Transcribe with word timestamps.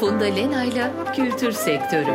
Funda 0.00 0.24
Lena'yla 0.24 1.12
Kültür 1.12 1.52
Sektörü. 1.52 2.10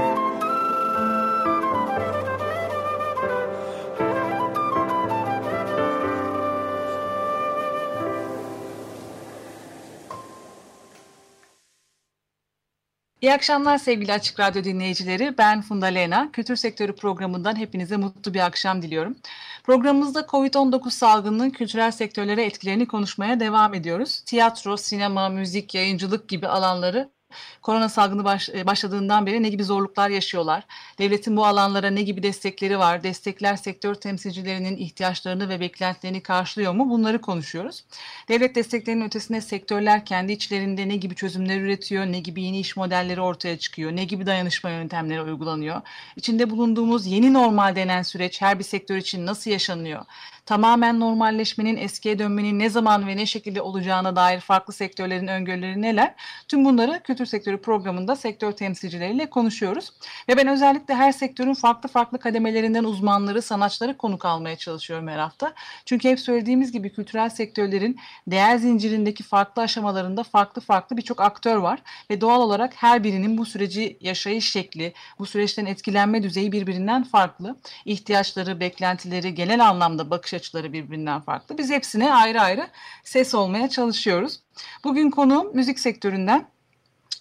İyi 13.22 13.34
akşamlar 13.34 13.78
sevgili 13.78 14.14
Açık 14.14 14.40
Radyo 14.40 14.64
dinleyicileri. 14.64 15.38
Ben 15.38 15.62
Funda 15.62 15.86
Lena. 15.86 16.32
Kültür 16.32 16.56
Sektörü 16.56 16.96
programından 16.96 17.56
hepinize 17.56 17.98
mutlu 17.98 18.34
bir 18.34 18.46
akşam 18.46 18.82
diliyorum. 18.82 19.18
Programımızda 19.64 20.20
COVID-19 20.20 20.92
salgınının 20.92 21.50
kültürel 21.50 21.92
sektörlere 21.92 22.46
etkilerini 22.46 22.88
konuşmaya 22.88 23.40
devam 23.40 23.74
ediyoruz. 23.74 24.24
Tiyatro, 24.26 24.78
sinema, 24.78 25.30
müzik, 25.30 25.76
yayıncılık 25.76 26.30
gibi 26.30 26.48
alanları 26.48 27.15
korona 27.62 27.90
salgını 27.90 28.24
baş, 28.24 28.50
e, 28.50 28.68
başladığından 28.68 29.26
beri 29.26 29.44
ne 29.44 29.50
gibi 29.50 29.64
zorluklar 29.64 30.10
yaşıyorlar? 30.10 30.64
Devletin 31.00 31.38
bu 31.38 31.46
alanlara 31.46 31.90
ne 31.90 32.02
gibi 32.02 32.24
destekleri 32.24 32.80
var? 32.80 33.04
Destekler 33.04 33.56
sektör 33.56 33.96
temsilcilerinin 33.96 34.78
ihtiyaçlarını 34.78 35.50
ve 35.50 35.60
beklentilerini 35.60 36.24
karşılıyor 36.24 36.74
mu? 36.74 36.90
Bunları 36.90 37.22
konuşuyoruz. 37.22 37.84
Devlet 38.30 38.56
desteklerinin 38.56 39.06
ötesinde 39.06 39.42
sektörler 39.42 40.06
kendi 40.06 40.32
içlerinde 40.32 40.88
ne 40.88 40.96
gibi 40.96 41.16
çözümler 41.16 41.60
üretiyor? 41.60 42.06
Ne 42.06 42.20
gibi 42.20 42.44
yeni 42.44 42.60
iş 42.60 42.78
modelleri 42.78 43.22
ortaya 43.22 43.58
çıkıyor? 43.58 43.92
Ne 43.92 44.06
gibi 44.06 44.26
dayanışma 44.26 44.70
yöntemleri 44.70 45.22
uygulanıyor? 45.22 45.82
İçinde 46.16 46.50
bulunduğumuz 46.50 47.06
yeni 47.06 47.34
normal 47.34 47.76
denen 47.76 48.02
süreç 48.02 48.42
her 48.42 48.60
bir 48.60 48.64
sektör 48.64 48.98
için 48.98 49.26
nasıl 49.26 49.52
yaşanıyor? 49.52 50.06
Tamamen 50.46 51.00
normalleşmenin, 51.00 51.78
eskiye 51.78 52.20
dönmenin 52.20 52.60
ne 52.60 52.70
zaman 52.70 53.08
ve 53.08 53.18
ne 53.18 53.26
şekilde 53.26 53.62
olacağına 53.62 54.16
dair 54.16 54.40
farklı 54.40 54.74
sektörlerin 54.74 55.28
öngörüleri 55.28 55.82
neler? 55.82 56.16
Tüm 56.48 56.66
bunları 56.66 57.02
Kültür 57.04 57.26
Sektörü 57.26 57.58
programında 57.62 58.16
sektör 58.16 58.52
temsilcileriyle 58.52 59.30
konuşuyoruz. 59.30 59.94
Ve 60.30 60.38
ben 60.38 60.48
özellikle 60.48 60.96
her 60.96 61.12
sektörün 61.12 61.54
farklı 61.54 61.90
farklı 61.90 62.20
kademelerinden 62.20 62.84
uzmanları, 62.84 63.42
sanatçıları 63.42 63.98
konuk 63.98 64.26
almaya 64.26 64.56
çalışıyorum 64.56 65.08
her 65.08 65.18
hafta. 65.18 65.54
Çünkü 65.86 66.10
hep 66.10 66.20
söylediğimiz 66.20 66.72
gibi 66.72 66.94
kültürel 66.94 67.30
sektörlerin 67.30 68.00
değer 68.28 68.58
zincirindeki 68.58 69.24
farklı 69.24 69.62
aşamalarında 69.62 70.24
farklı 70.24 70.62
farklı 70.62 70.98
birçok 70.98 71.22
aktör 71.22 71.56
var. 71.56 71.80
Ve 72.10 72.22
doğal 72.22 72.42
olarak 72.42 72.74
her 72.76 73.04
birinin 73.04 73.38
bu 73.38 73.46
süreci 73.46 73.98
yaşayış 74.02 74.52
şekli, 74.52 74.94
bu 75.20 75.26
süreçten 75.26 75.66
etkilenme 75.66 76.24
düzeyi 76.24 76.52
birbirinden 76.52 77.04
farklı. 77.04 77.56
İhtiyaçları, 77.86 78.60
beklentileri, 78.60 79.36
genel 79.36 79.68
anlamda 79.68 80.10
bakış 80.10 80.35
açıları 80.36 80.74
birbirinden 80.74 81.22
farklı. 81.22 81.58
Biz 81.58 81.70
hepsine 81.72 82.14
ayrı 82.14 82.42
ayrı 82.42 82.68
ses 83.04 83.36
olmaya 83.36 83.70
çalışıyoruz. 83.70 84.40
Bugün 84.84 85.12
konu 85.12 85.52
müzik 85.54 85.80
sektöründen 85.80 86.46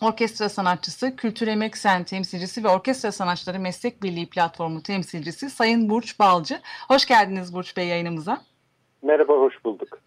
orkestra 0.00 0.48
sanatçısı, 0.48 1.16
Kültür 1.16 1.48
Emek 1.48 1.76
Sen 1.76 2.04
temsilcisi 2.04 2.64
ve 2.64 2.68
Orkestra 2.68 3.12
Sanatçıları 3.12 3.58
Meslek 3.58 4.02
Birliği 4.02 4.26
Platformu 4.26 4.82
temsilcisi 4.82 5.50
Sayın 5.50 5.88
Burç 5.90 6.18
Balcı. 6.18 6.60
Hoş 6.88 7.06
geldiniz 7.06 7.54
Burç 7.54 7.76
Bey 7.76 7.88
yayınımıza. 7.88 8.40
Merhaba, 9.02 9.32
hoş 9.32 9.64
bulduk. 9.64 10.00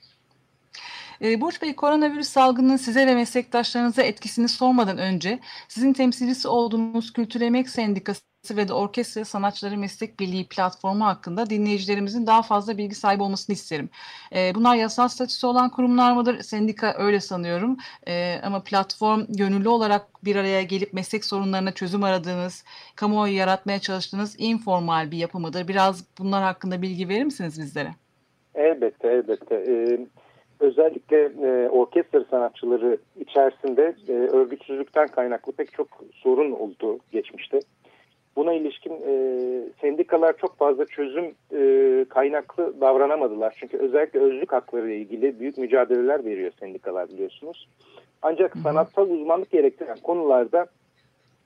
Ee, 1.22 1.42
Burç 1.42 1.62
Bey, 1.62 1.76
koronavirüs 1.76 2.28
salgının 2.28 2.78
size 2.78 3.08
ve 3.08 3.16
meslektaşlarınıza 3.16 4.02
etkisini 4.02 4.48
sormadan 4.48 4.98
önce 4.98 5.40
sizin 5.68 5.94
temsilcisi 5.94 6.48
olduğunuz 6.48 7.14
Kültür 7.14 7.42
Emek 7.42 7.70
Sendikası 7.70 8.22
ve 8.52 8.68
de 8.68 8.74
Orkestra 8.74 9.26
Sanatçıları 9.26 9.78
Meslek 9.78 10.20
Birliği 10.20 10.48
platformu 10.48 11.06
hakkında 11.06 11.50
dinleyicilerimizin 11.50 12.28
daha 12.28 12.42
fazla 12.42 12.78
bilgi 12.78 12.96
sahibi 12.96 13.24
olmasını 13.24 13.54
isterim. 13.54 13.90
E, 14.36 14.56
bunlar 14.56 14.76
yasal 14.76 15.08
statüsü 15.08 15.48
olan 15.48 15.70
kurumlar 15.70 16.12
mıdır? 16.12 16.42
Sendika 16.42 16.96
öyle 16.98 17.20
sanıyorum. 17.20 17.78
E, 18.08 18.40
ama 18.44 18.64
platform 18.64 19.26
gönüllü 19.30 19.70
olarak 19.70 20.26
bir 20.26 20.36
araya 20.36 20.62
gelip 20.62 20.94
meslek 20.94 21.26
sorunlarına 21.26 21.72
çözüm 21.72 22.04
aradığınız, 22.04 22.64
kamuoyu 22.96 23.36
yaratmaya 23.36 23.80
çalıştığınız 23.80 24.36
informal 24.38 25.12
bir 25.12 25.18
yapı 25.18 25.40
mıdır? 25.40 25.68
Biraz 25.68 26.06
bunlar 26.20 26.44
hakkında 26.44 26.82
bilgi 26.82 27.10
verir 27.10 27.24
misiniz 27.24 27.60
bizlere? 27.60 27.90
Elbette, 28.56 29.08
elbette. 29.08 29.56
Ee, 29.56 30.08
özellikle 30.60 31.32
e, 31.44 31.70
orkestra 31.70 32.24
sanatçıları 32.24 32.98
içerisinde 33.20 33.96
e, 34.08 34.12
örgütsüzlükten 34.12 35.08
kaynaklı 35.08 35.52
pek 35.52 35.74
çok 35.74 35.88
sorun 36.14 36.52
oldu 36.52 37.00
geçmişte. 37.12 37.60
Buna 38.36 38.54
ilişkin 38.54 38.94
e, 39.08 39.14
sendikalar 39.82 40.38
çok 40.38 40.58
fazla 40.58 40.86
çözüm 40.86 41.26
e, 41.54 42.06
kaynaklı 42.10 42.82
davranamadılar. 42.82 43.56
Çünkü 43.60 43.78
özellikle 43.78 44.20
özlük 44.20 44.52
hakları 44.52 44.88
ile 44.88 44.98
ilgili 44.98 45.40
büyük 45.40 45.58
mücadeleler 45.58 46.26
veriyor 46.26 46.52
sendikalar 46.60 47.10
biliyorsunuz. 47.10 47.68
Ancak 48.22 48.58
sanatsal 48.58 49.10
uzmanlık 49.10 49.52
gerektiren 49.52 49.98
konularda 50.04 50.66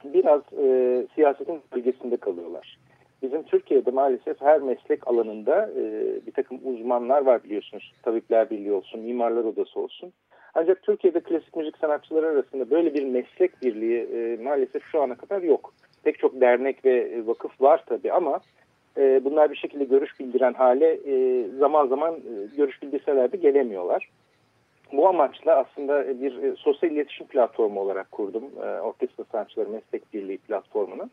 biraz 0.03 0.41
e, 0.57 1.05
siyasetin 1.15 1.61
bölgesinde 1.75 2.17
kalıyorlar. 2.17 2.77
Bizim 3.21 3.43
Türkiye'de 3.43 3.91
maalesef 3.91 4.41
her 4.41 4.61
meslek 4.61 5.07
alanında 5.07 5.69
e, 5.77 5.81
bir 6.27 6.31
takım 6.31 6.59
uzmanlar 6.63 7.21
var 7.21 7.43
biliyorsunuz. 7.43 7.93
Tabipler 8.03 8.49
Birliği 8.49 8.71
olsun, 8.71 9.01
Mimarlar 9.01 9.43
Odası 9.43 9.79
olsun. 9.79 10.13
Ancak 10.53 10.83
Türkiye'de 10.83 11.19
klasik 11.19 11.55
müzik 11.55 11.77
sanatçıları 11.77 12.27
arasında 12.27 12.69
böyle 12.69 12.93
bir 12.93 13.05
meslek 13.05 13.61
birliği 13.61 13.99
e, 13.99 14.43
maalesef 14.43 14.83
şu 14.91 15.01
ana 15.01 15.15
kadar 15.15 15.41
yok. 15.41 15.73
Pek 16.03 16.19
çok 16.19 16.41
dernek 16.41 16.85
ve 16.85 17.27
vakıf 17.27 17.61
var 17.61 17.83
tabii 17.85 18.11
ama 18.11 18.39
e, 18.97 19.21
bunlar 19.23 19.51
bir 19.51 19.55
şekilde 19.55 19.83
görüş 19.83 20.19
bildiren 20.19 20.53
hale 20.53 20.99
e, 21.05 21.47
zaman 21.59 21.87
zaman 21.87 22.13
e, 22.13 22.55
görüş 22.57 22.81
bildirseler 22.81 23.31
de 23.31 23.37
gelemiyorlar. 23.37 24.09
Bu 24.91 25.07
amaçla 25.07 25.55
aslında 25.55 26.21
bir 26.21 26.43
e, 26.43 26.55
sosyal 26.55 26.91
iletişim 26.91 27.27
platformu 27.27 27.79
olarak 27.79 28.11
kurdum. 28.11 28.43
E, 28.63 28.81
Orkestra 28.81 29.23
Sanatçıları 29.31 29.69
Meslek 29.69 30.13
Birliği 30.13 30.37
platformunu. 30.37 31.09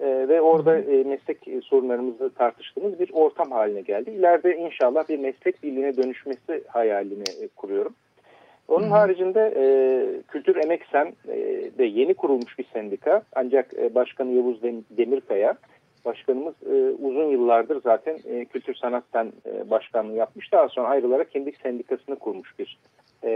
E, 0.00 0.28
ve 0.28 0.40
orada 0.40 0.78
e, 0.78 1.04
meslek 1.04 1.64
sorunlarımızı 1.64 2.30
tartıştığımız 2.34 3.00
bir 3.00 3.10
ortam 3.12 3.50
haline 3.50 3.80
geldi. 3.80 4.10
İleride 4.10 4.56
inşallah 4.56 5.08
bir 5.08 5.18
meslek 5.18 5.62
birliğine 5.62 5.96
dönüşmesi 5.96 6.64
hayalini 6.68 7.24
e, 7.42 7.48
kuruyorum. 7.56 7.94
Onun 8.68 8.86
Hı. 8.86 8.90
haricinde 8.90 9.54
e, 9.56 9.64
Kültür 10.28 10.56
Emek 10.56 10.82
Sen 10.92 11.12
e, 11.28 11.36
de 11.78 11.84
yeni 11.84 12.14
kurulmuş 12.14 12.58
bir 12.58 12.66
sendika. 12.72 13.22
Ancak 13.32 13.74
e, 13.74 13.94
Başkanı 13.94 14.32
Yavuz 14.32 14.62
Demirkaya, 14.90 15.54
başkanımız 16.04 16.54
e, 16.66 16.74
uzun 17.02 17.24
yıllardır 17.24 17.82
zaten 17.82 18.18
e, 18.28 18.44
Kültür 18.44 18.74
Sanat'tan 18.74 19.32
e, 19.46 19.70
başkanlığı 19.70 20.16
yapmış. 20.16 20.52
Daha 20.52 20.68
sonra 20.68 20.88
ayrılarak 20.88 21.30
kendi 21.30 21.52
sendikasını 21.62 22.16
kurmuş 22.16 22.58
bir 22.58 22.78
e, 23.24 23.30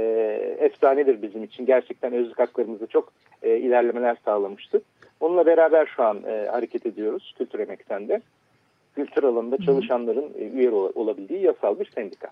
efsanedir 0.60 1.22
bizim 1.22 1.44
için. 1.44 1.66
Gerçekten 1.66 2.12
özlük 2.12 2.38
haklarımızda 2.38 2.86
çok 2.86 3.12
e, 3.42 3.56
ilerlemeler 3.56 4.16
sağlamıştı. 4.24 4.82
Onunla 5.20 5.46
beraber 5.46 5.86
şu 5.96 6.02
an 6.02 6.22
e, 6.26 6.48
hareket 6.52 6.86
ediyoruz 6.86 7.34
Kültür 7.38 7.58
Emek'ten 7.58 8.08
de. 8.08 8.20
Kültür 8.94 9.22
alanında 9.22 9.58
çalışanların 9.58 10.32
e, 10.38 10.44
üye 10.44 10.70
olabildiği 10.70 11.42
yasal 11.42 11.80
bir 11.80 11.90
sendika 11.94 12.28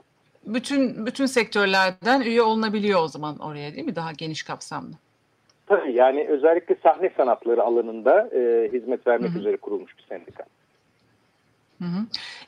bütün 0.47 1.07
bütün 1.07 1.27
sektörlerden 1.27 2.21
üye 2.21 2.43
olunabiliyor 2.43 3.03
o 3.03 3.09
zaman 3.09 3.39
oraya 3.39 3.75
değil 3.75 3.87
mi? 3.87 3.97
Daha 3.97 4.12
geniş 4.12 4.43
kapsamlı. 4.43 4.93
Tabii 5.67 5.93
yani 5.93 6.27
özellikle 6.29 6.77
sahne 6.83 7.11
sanatları 7.17 7.62
alanında 7.62 8.29
e, 8.35 8.71
hizmet 8.73 9.07
vermek 9.07 9.31
Hı 9.31 9.35
-hı. 9.35 9.39
üzere 9.39 9.57
kurulmuş 9.57 9.99
bir 9.99 10.03
sendika. 10.03 10.45
Hı 11.82 11.87
hı. 11.87 12.06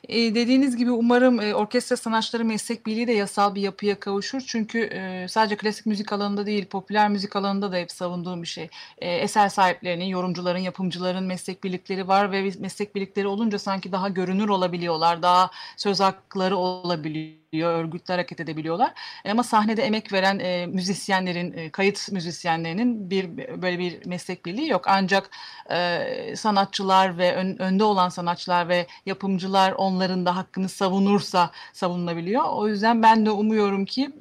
E, 0.09 0.35
dediğiniz 0.35 0.77
gibi 0.77 0.91
umarım 0.91 1.39
e, 1.39 1.55
orkestra 1.55 1.97
sanatçıları 1.97 2.45
meslek 2.45 2.85
birliği 2.85 3.07
de 3.07 3.11
yasal 3.11 3.55
bir 3.55 3.61
yapıya 3.61 3.99
kavuşur. 3.99 4.41
Çünkü 4.47 4.79
e, 4.79 5.27
sadece 5.29 5.57
klasik 5.57 5.85
müzik 5.85 6.13
alanında 6.13 6.45
değil, 6.45 6.65
popüler 6.65 7.09
müzik 7.09 7.35
alanında 7.35 7.71
da 7.71 7.77
hep 7.77 7.91
savunduğum 7.91 8.41
bir 8.41 8.47
şey. 8.47 8.69
E, 8.97 9.15
eser 9.15 9.49
sahiplerinin, 9.49 10.05
yorumcuların, 10.05 10.59
yapımcıların 10.59 11.23
meslek 11.23 11.63
birlikleri 11.63 12.07
var 12.07 12.31
ve 12.31 12.51
meslek 12.59 12.95
birlikleri 12.95 13.27
olunca 13.27 13.59
sanki 13.59 13.91
daha 13.91 14.09
görünür 14.09 14.49
olabiliyorlar, 14.49 15.21
daha 15.21 15.51
söz 15.77 15.99
hakları 15.99 16.57
olabiliyor 16.57 17.44
örgütler 17.63 18.15
hareket 18.15 18.39
edebiliyorlar. 18.39 18.93
E, 19.25 19.31
ama 19.31 19.43
sahnede 19.43 19.83
emek 19.83 20.13
veren 20.13 20.39
e, 20.39 20.65
müzisyenlerin, 20.65 21.53
e, 21.53 21.69
kayıt 21.69 22.11
müzisyenlerinin 22.11 23.09
bir 23.09 23.37
böyle 23.61 23.79
bir 23.79 24.05
meslek 24.05 24.45
birliği 24.45 24.69
yok. 24.69 24.85
Ancak 24.87 25.29
e, 25.71 26.35
sanatçılar 26.35 27.17
ve 27.17 27.35
ön, 27.35 27.57
önde 27.57 27.83
olan 27.83 28.09
sanatçılar 28.09 28.69
ve 28.69 28.87
yapımcılar 29.05 29.71
onların 29.71 30.25
da 30.25 30.35
hakkını 30.35 30.69
savunursa 30.69 31.51
savunulabiliyor. 31.73 32.43
O 32.43 32.67
yüzden 32.67 33.03
ben 33.03 33.25
de 33.25 33.31
umuyorum 33.31 33.85
ki 33.85 34.11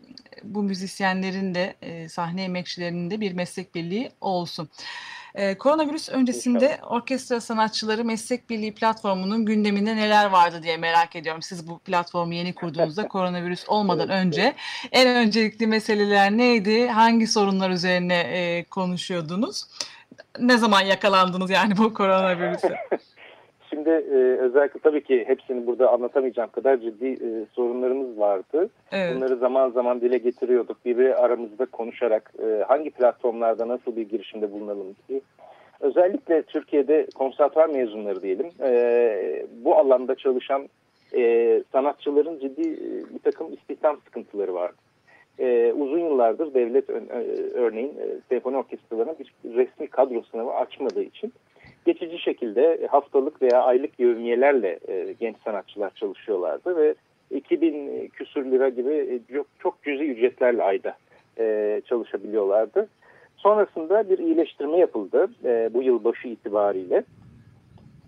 bu 0.44 0.62
müzisyenlerin 0.62 1.54
de 1.54 1.74
e, 1.82 2.08
sahne 2.08 2.44
emekçilerinin 2.44 3.10
de 3.10 3.20
bir 3.20 3.32
meslek 3.32 3.74
birliği 3.74 4.12
olsun. 4.20 4.68
Ee, 5.34 5.58
koronavirüs 5.58 6.08
öncesinde 6.08 6.64
İnşallah. 6.64 6.92
orkestra 6.92 7.40
sanatçıları 7.40 8.04
meslek 8.04 8.50
birliği 8.50 8.74
platformunun 8.74 9.44
gündeminde 9.44 9.96
neler 9.96 10.26
vardı 10.26 10.62
diye 10.62 10.76
merak 10.76 11.16
ediyorum. 11.16 11.42
Siz 11.42 11.68
bu 11.68 11.78
platformu 11.78 12.34
yeni 12.34 12.54
kurduğunuzda 12.54 13.08
koronavirüs 13.08 13.64
olmadan 13.68 14.08
önce 14.08 14.54
en 14.92 15.08
öncelikli 15.16 15.66
meseleler 15.66 16.30
neydi? 16.30 16.86
Hangi 16.88 17.26
sorunlar 17.26 17.70
üzerine 17.70 18.18
e, 18.18 18.64
konuşuyordunuz? 18.64 19.64
Ne 20.40 20.58
zaman 20.58 20.80
yakalandınız 20.80 21.50
yani 21.50 21.76
bu 21.76 21.94
koronavirüse? 21.94 22.76
içinde 23.74 23.90
e, 23.90 24.16
özellikle 24.38 24.80
tabii 24.80 25.02
ki 25.02 25.24
hepsini 25.26 25.66
burada 25.66 25.92
anlatamayacağım 25.92 26.50
kadar 26.50 26.76
ciddi 26.76 27.06
e, 27.06 27.28
sorunlarımız 27.52 28.18
vardı. 28.18 28.68
Evet. 28.92 29.16
Bunları 29.16 29.36
zaman 29.36 29.70
zaman 29.70 30.00
dile 30.00 30.18
getiriyorduk. 30.18 30.84
Biri 30.84 31.16
aramızda 31.16 31.66
konuşarak 31.66 32.32
e, 32.42 32.64
hangi 32.68 32.90
platformlarda 32.90 33.68
nasıl 33.68 33.96
bir 33.96 34.08
girişimde 34.08 34.52
bulunalım 34.52 34.96
diye. 35.08 35.20
Özellikle 35.80 36.42
Türkiye'de 36.42 37.06
konservatuar 37.14 37.68
mezunları 37.68 38.22
diyelim 38.22 38.50
e, 38.62 39.46
bu 39.64 39.76
alanda 39.76 40.14
çalışan 40.14 40.68
e, 41.16 41.62
sanatçıların 41.72 42.38
ciddi 42.38 42.62
e, 42.62 43.14
bir 43.14 43.18
takım 43.24 43.52
istihdam 43.52 43.96
sıkıntıları 44.04 44.54
vardı. 44.54 44.76
E, 45.38 45.72
uzun 45.72 45.98
yıllardır 45.98 46.54
devlet 46.54 46.90
e, 46.90 46.94
örneğin 47.54 47.88
e, 47.88 48.06
senfoni 48.28 48.56
orkestralarına 48.56 49.14
bir 49.18 49.34
resmi 49.44 49.86
kadro 49.86 50.22
sınavı 50.22 50.54
açmadığı 50.54 51.02
için 51.02 51.32
geçici 51.84 52.18
şekilde 52.18 52.86
haftalık 52.90 53.42
veya 53.42 53.62
aylık 53.62 54.00
yevmiyelerle 54.00 54.78
e, 54.88 55.14
genç 55.20 55.36
sanatçılar 55.44 55.90
çalışıyorlardı 55.94 56.76
ve 56.76 56.94
2000 57.30 58.08
küsür 58.08 58.50
lira 58.50 58.68
gibi 58.68 58.92
e, 58.92 59.34
çok, 59.34 59.46
çok 59.58 59.82
cüzi 59.82 60.04
ücretlerle 60.04 60.62
ayda 60.62 60.96
e, 61.38 61.80
çalışabiliyorlardı. 61.88 62.88
Sonrasında 63.36 64.10
bir 64.10 64.18
iyileştirme 64.18 64.76
yapıldı 64.76 65.28
e, 65.44 65.70
bu 65.74 65.82
yıl 65.82 66.04
başı 66.04 66.28
itibariyle. 66.28 67.04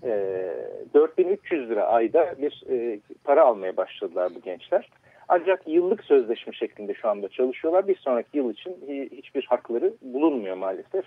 E, 0.03 0.53
4300 0.95 1.71
lira 1.71 1.87
ayda 1.87 2.35
bir 2.43 2.65
e, 2.71 3.01
para 3.25 3.45
almaya 3.45 3.77
başladılar 3.77 4.33
bu 4.35 4.41
gençler. 4.41 4.89
Ancak 5.29 5.69
yıllık 5.69 6.05
sözleşme 6.05 6.53
şeklinde 6.53 6.95
şu 6.95 7.09
anda 7.09 7.29
çalışıyorlar. 7.29 7.89
Bir 7.89 7.97
sonraki 7.97 8.39
yıl 8.39 8.53
için 8.53 8.77
hiçbir 9.13 9.45
hakları 9.45 9.93
bulunmuyor 10.03 10.57
maalesef. 10.57 11.05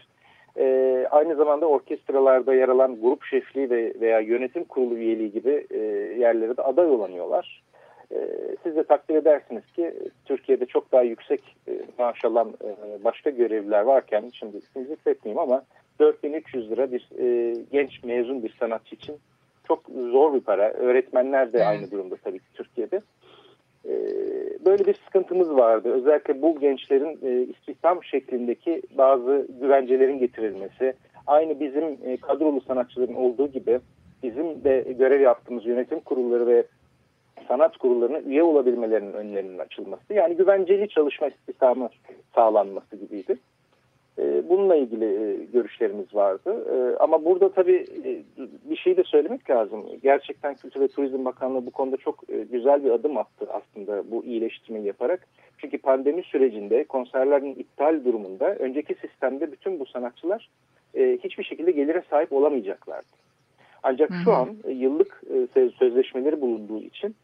E, 0.60 1.08
aynı 1.12 1.36
zamanda 1.36 1.66
orkestralarda 1.66 2.54
yer 2.54 2.70
alan 2.70 3.02
grup 3.02 3.26
şefliği 3.26 3.70
ve 3.70 3.94
veya 4.02 4.20
yönetim 4.20 4.64
kurulu 4.64 4.98
üyeliği 4.98 5.32
gibi 5.32 5.68
e, 5.70 5.78
yerlere 6.20 6.58
de 6.58 6.62
aday 6.62 6.86
olamıyorlar. 6.86 7.64
E, 8.12 8.18
siz 8.64 8.76
de 8.76 8.84
takdir 8.84 9.16
edersiniz 9.16 9.64
ki 9.76 9.94
Türkiye'de 10.26 10.66
çok 10.66 10.92
daha 10.92 11.02
yüksek 11.02 11.42
e, 11.68 11.72
maaş 12.00 12.26
alan 12.26 12.50
e, 12.50 13.04
başka 13.04 13.30
görevliler 13.30 13.82
varken 13.82 14.32
şimdi 14.34 14.58
ismini 14.58 14.86
zikretmeyeyim 14.86 15.40
ama 15.40 15.64
4300 16.00 16.72
lira 16.72 16.92
bir 16.92 17.10
e, 17.20 17.56
genç 17.72 18.04
mezun 18.04 18.44
bir 18.44 18.56
sanatçı 18.60 18.96
için 18.96 19.16
çok 19.68 19.84
zor 20.12 20.34
bir 20.34 20.40
para. 20.40 20.72
Öğretmenler 20.72 21.54
de 21.54 21.66
aynı 21.66 21.92
durumda 21.92 22.16
tabii 22.24 22.40
ki 22.40 22.54
Türkiye'de. 22.54 23.02
Ee, 23.90 24.66
böyle 24.66 24.86
bir 24.86 24.94
sıkıntımız 24.94 25.56
vardı. 25.56 25.90
Özellikle 25.94 26.42
bu 26.42 26.60
gençlerin 26.60 27.20
e, 27.24 27.42
istihdam 27.42 28.04
şeklindeki 28.04 28.82
bazı 28.98 29.48
güvencelerin 29.62 30.20
getirilmesi, 30.20 30.94
aynı 31.28 31.60
bizim 31.60 31.98
e, 32.04 32.18
kadrolu 32.18 32.62
sanatçıların 32.62 33.14
olduğu 33.14 33.48
gibi 33.48 33.80
bizim 34.24 34.64
de 34.64 34.86
görev 35.00 35.22
yaptığımız 35.22 35.66
yönetim 35.66 36.00
kurulları 36.00 36.48
ve 36.48 36.64
sanat 37.48 37.78
kurullarına 37.78 38.20
üye 38.20 38.44
olabilmelerinin 38.44 39.14
önlerinin 39.14 39.58
açılması. 39.58 40.14
Yani 40.14 40.36
güvenceli 40.36 40.90
çalışma 40.90 41.28
istihdamı 41.28 41.90
sağlanması 42.36 42.96
gibiydi. 42.96 43.38
E, 44.20 44.50
bununla 44.50 44.76
ilgili 44.76 45.06
e, 45.06 45.46
görüşlerimiz 45.54 46.16
vardı. 46.16 46.66
E, 46.72 46.98
ama 46.98 47.26
burada 47.26 47.52
tabii 47.52 47.86
bir 48.70 48.76
şey 48.76 48.98
de 48.98 49.04
söylemek 49.04 49.50
lazım. 49.50 49.86
Gerçekten 50.04 50.56
Kültür 50.56 50.82
ve 50.82 50.88
Turizm 50.88 51.26
Bakanlığı 51.26 51.66
bu 51.66 51.72
konuda 51.72 51.98
çok 51.98 52.24
güzel 52.52 52.84
bir 52.84 52.92
adım 52.92 53.18
attı 53.18 53.48
aslında 53.50 54.12
bu 54.12 54.26
iyileştirmeyi 54.26 54.86
yaparak. 54.86 55.28
Çünkü 55.58 55.78
pandemi 55.78 56.24
sürecinde 56.24 56.84
konserlerin 56.84 57.56
iptal 57.56 58.06
durumunda 58.06 58.56
önceki 58.56 58.96
sistemde 58.96 59.52
bütün 59.52 59.80
bu 59.80 59.86
sanatçılar 59.86 60.50
hiçbir 60.96 61.44
şekilde 61.44 61.72
gelire 61.72 62.04
sahip 62.10 62.34
olamayacaklardı. 62.34 63.08
Ancak 63.84 64.10
şu 64.24 64.34
an 64.34 64.50
yıllık 64.68 65.22
sözleşmeleri 65.80 66.42
bulunduğu 66.42 66.80
için 66.80 67.16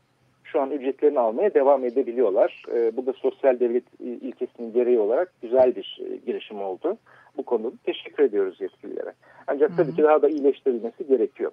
şu 0.56 0.62
an 0.62 0.72
ücretlerini 0.72 1.20
almaya 1.20 1.54
devam 1.54 1.86
edebiliyorlar. 1.86 2.64
E, 2.74 2.98
bu 2.98 3.06
da 3.06 3.14
sosyal 3.14 3.60
devlet 3.60 3.84
ilkesinin 4.00 4.74
gereği 4.74 5.00
olarak 5.00 5.34
güzel 5.42 5.76
bir 5.76 6.02
e, 6.02 6.16
girişim 6.16 6.62
oldu. 6.62 6.98
Bu 7.38 7.44
konuda 7.44 7.72
teşekkür 7.84 8.24
ediyoruz 8.24 8.62
yetkililere. 8.62 9.14
Ancak 9.48 9.78
tabii 9.78 9.96
ki 9.96 10.04
daha 10.04 10.22
da 10.22 10.30
iyileştirilmesi 10.30 11.08
gerekiyor. 11.08 11.52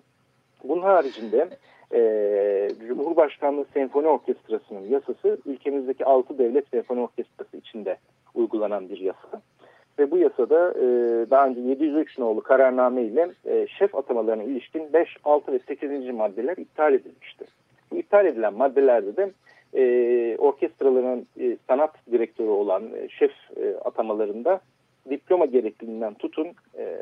Bunun 0.64 0.82
haricinde 0.82 1.48
e, 1.94 2.70
Cumhurbaşkanlığı 2.88 3.64
Senfoni 3.74 4.08
Orkestrası'nın 4.08 4.88
yasası 4.88 5.38
ülkemizdeki 5.46 6.04
6 6.04 6.38
devlet 6.38 6.68
senfoni 6.68 7.00
orkestrası 7.00 7.56
içinde 7.56 7.96
uygulanan 8.34 8.88
bir 8.88 8.98
yasa. 8.98 9.42
Ve 9.98 10.10
bu 10.10 10.18
yasada 10.18 10.70
e, 10.70 10.86
daha 11.30 11.46
önce 11.46 11.60
703 11.60 12.18
nolu 12.18 12.42
kararname 12.42 13.02
ile 13.02 13.30
e, 13.46 13.66
şef 13.78 13.94
atamalarına 13.94 14.42
ilişkin 14.42 14.92
5, 14.92 15.16
6 15.24 15.52
ve 15.52 15.58
8. 15.58 16.14
maddeler 16.14 16.56
iptal 16.56 16.94
edilmiştir. 16.94 17.48
Bu 17.92 17.96
iptal 17.96 18.26
edilen 18.26 18.54
maddelerde 18.54 19.16
de 19.16 19.30
e, 19.74 20.36
orkestraların 20.38 21.26
e, 21.40 21.56
sanat 21.68 21.90
direktörü 22.12 22.48
olan 22.48 22.82
e, 22.82 23.08
şef 23.08 23.32
e, 23.56 23.76
atamalarında 23.84 24.60
diploma 25.10 25.46
gerekliliğinden 25.46 26.14
tutun 26.14 26.46
e, 26.78 26.96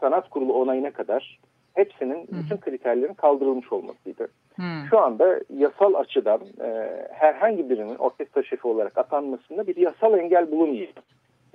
sanat 0.00 0.30
kurulu 0.30 0.52
onayına 0.52 0.90
kadar 0.90 1.38
hepsinin 1.74 2.26
hmm. 2.26 2.38
bütün 2.38 2.56
kriterlerin 2.56 3.14
kaldırılmış 3.14 3.72
olmasıydı. 3.72 4.28
Hmm. 4.54 4.84
Şu 4.90 4.98
anda 4.98 5.40
yasal 5.54 5.94
açıdan 5.94 6.40
e, 6.64 6.90
herhangi 7.12 7.70
birinin 7.70 7.96
orkestra 7.96 8.42
şefi 8.42 8.68
olarak 8.68 8.98
atanmasında 8.98 9.66
bir 9.66 9.76
yasal 9.76 10.18
engel 10.18 10.50
bulunuyor. 10.50 10.88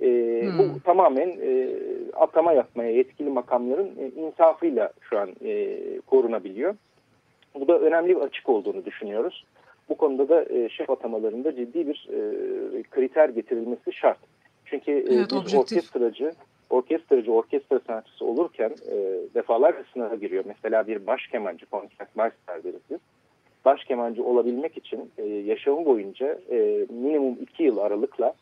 E, 0.00 0.08
hmm. 0.42 0.58
Bu 0.58 0.80
tamamen 0.80 1.28
e, 1.28 1.68
atama 2.12 2.52
yapmaya 2.52 2.90
yetkili 2.90 3.30
makamların 3.30 3.90
e, 3.98 4.20
insafıyla 4.20 4.92
şu 5.00 5.18
an 5.18 5.30
e, 5.44 5.78
korunabiliyor. 6.06 6.74
Bu 7.54 7.68
da 7.68 7.78
önemli 7.78 8.16
bir 8.16 8.20
açık 8.20 8.48
olduğunu 8.48 8.84
düşünüyoruz. 8.84 9.44
Bu 9.88 9.96
konuda 9.96 10.28
da 10.28 10.44
e, 10.44 10.68
şef 10.68 10.90
atamalarında 10.90 11.56
ciddi 11.56 11.86
bir 11.86 12.08
e, 12.10 12.82
kriter 12.82 13.28
getirilmesi 13.28 13.92
şart. 13.92 14.18
Çünkü 14.64 14.92
e, 14.92 15.14
evet, 15.14 15.30
bir 15.30 15.56
orkestracı, 15.58 16.32
orkestracı, 16.70 17.32
orkestra 17.32 17.80
sanatçısı 17.86 18.24
olurken 18.24 18.70
e, 18.90 18.94
defalarca 19.34 19.84
sınava 19.92 20.14
giriyor. 20.14 20.44
Mesela 20.46 20.86
bir 20.86 21.06
baş 21.06 21.26
kemancı, 21.26 21.66
konsertmeister 21.66 22.64
deriz 22.64 22.80
biz. 22.90 22.98
Baş 23.64 23.84
kemancı 23.84 24.24
olabilmek 24.24 24.76
için 24.76 25.10
e, 25.18 25.26
yaşamı 25.26 25.84
boyunca 25.84 26.38
e, 26.50 26.86
minimum 26.90 27.36
iki 27.40 27.62
yıl 27.62 27.78
aralıkla 27.78 28.34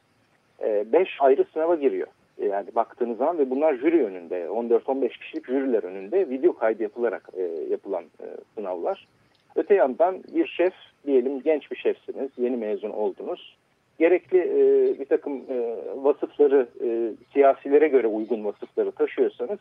e, 0.62 0.92
beş 0.92 1.08
ayrı 1.20 1.44
sınava 1.52 1.74
giriyor. 1.74 2.08
E, 2.40 2.46
yani 2.46 2.66
baktığınız 2.74 3.18
zaman 3.18 3.38
ve 3.38 3.50
bunlar 3.50 3.74
jüri 3.74 4.04
önünde 4.04 4.44
14-15 4.44 5.08
kişilik 5.08 5.46
jüriler 5.46 5.82
önünde 5.82 6.30
video 6.30 6.52
kaydı 6.52 6.82
yapılarak 6.82 7.28
e, 7.36 7.42
yapılan 7.70 8.04
e, 8.04 8.26
sınavlar. 8.54 9.08
Öte 9.56 9.74
yandan 9.74 10.22
bir 10.34 10.46
şef 10.46 10.74
diyelim 11.06 11.40
genç 11.40 11.70
bir 11.70 11.76
şefsiniz 11.76 12.30
yeni 12.38 12.56
mezun 12.56 12.90
oldunuz. 12.90 13.56
Gerekli 13.98 14.38
e, 14.38 14.98
bir 15.00 15.04
takım 15.04 15.36
e, 15.48 15.76
vasıfları 15.96 16.68
e, 16.84 17.10
siyasilere 17.32 17.88
göre 17.88 18.06
uygun 18.06 18.44
vasıfları 18.44 18.92
taşıyorsanız 18.92 19.58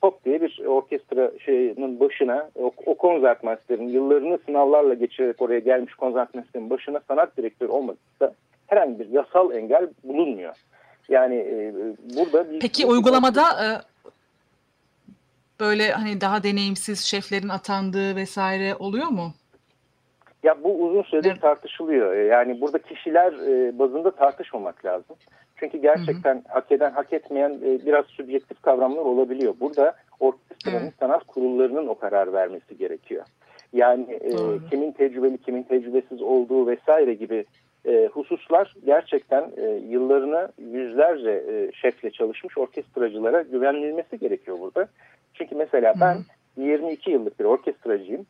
hop 0.00 0.24
diye 0.24 0.40
bir 0.40 0.64
orkestra 0.66 1.32
şeyinin 1.38 2.00
başına 2.00 2.50
o, 2.54 2.72
o 2.86 2.94
konsertmeisterin 2.94 3.88
yıllarını 3.88 4.38
sınavlarla 4.46 4.94
geçirerek 4.94 5.42
oraya 5.42 5.58
gelmiş 5.58 5.94
konsertmeisterin 5.94 6.70
başına 6.70 7.00
sanat 7.08 7.36
direktörü 7.36 7.70
olmadıkça 7.70 8.32
herhangi 8.66 8.98
bir 8.98 9.08
yasal 9.08 9.54
engel 9.54 9.88
bulunmuyor. 10.04 10.54
Yani 11.08 11.34
e, 11.34 11.74
burada 12.16 12.50
bir... 12.50 12.60
Peki 12.60 12.86
uygulamada 12.86 13.42
e, 13.42 13.66
böyle 15.60 15.92
hani 15.92 16.20
daha 16.20 16.42
deneyimsiz 16.42 17.00
şeflerin 17.00 17.48
atandığı 17.48 18.16
vesaire 18.16 18.74
oluyor 18.74 19.08
mu? 19.08 19.32
Ya 20.42 20.64
bu 20.64 20.82
uzun 20.82 21.02
süredir 21.02 21.30
evet. 21.30 21.42
tartışılıyor. 21.42 22.16
E, 22.16 22.24
yani 22.24 22.60
burada 22.60 22.78
kişiler 22.78 23.32
e, 23.32 23.78
bazında 23.78 24.10
tartışmamak 24.10 24.84
lazım. 24.84 25.16
Çünkü 25.56 25.78
gerçekten 25.78 26.34
hı 26.34 26.38
hı. 26.38 26.42
hak 26.48 26.72
eden 26.72 26.90
hak 26.90 27.12
etmeyen 27.12 27.50
e, 27.50 27.86
biraz 27.86 28.04
subjektif 28.06 28.62
kavramlar 28.62 29.02
olabiliyor. 29.02 29.54
Burada 29.60 29.96
orkestranın 30.20 30.84
evet. 30.84 30.94
sanat 31.00 31.24
kurullarının 31.24 31.86
o 31.86 31.98
karar 31.98 32.32
vermesi 32.32 32.78
gerekiyor. 32.78 33.24
Yani 33.72 34.12
e, 34.12 34.30
kimin 34.70 34.92
tecrübeli 34.92 35.38
kimin 35.38 35.62
tecrübesiz 35.62 36.22
olduğu 36.22 36.66
vesaire 36.66 37.14
gibi 37.14 37.44
e, 37.88 38.06
hususlar 38.06 38.74
gerçekten 38.86 39.50
e, 39.56 39.62
yıllarını 39.88 40.48
yüzlerce 40.58 41.30
e, 41.30 41.72
şefle 41.72 42.10
çalışmış 42.10 42.58
orkestracılara 42.58 43.42
güvenilmesi 43.42 44.18
gerekiyor 44.18 44.58
burada. 44.60 44.88
Çünkü 45.34 45.54
mesela 45.54 45.94
ben 46.00 46.14
Hı. 46.14 46.62
22 46.62 47.10
yıllık 47.10 47.40
bir 47.40 47.44
orkestracıyım. 47.44 48.26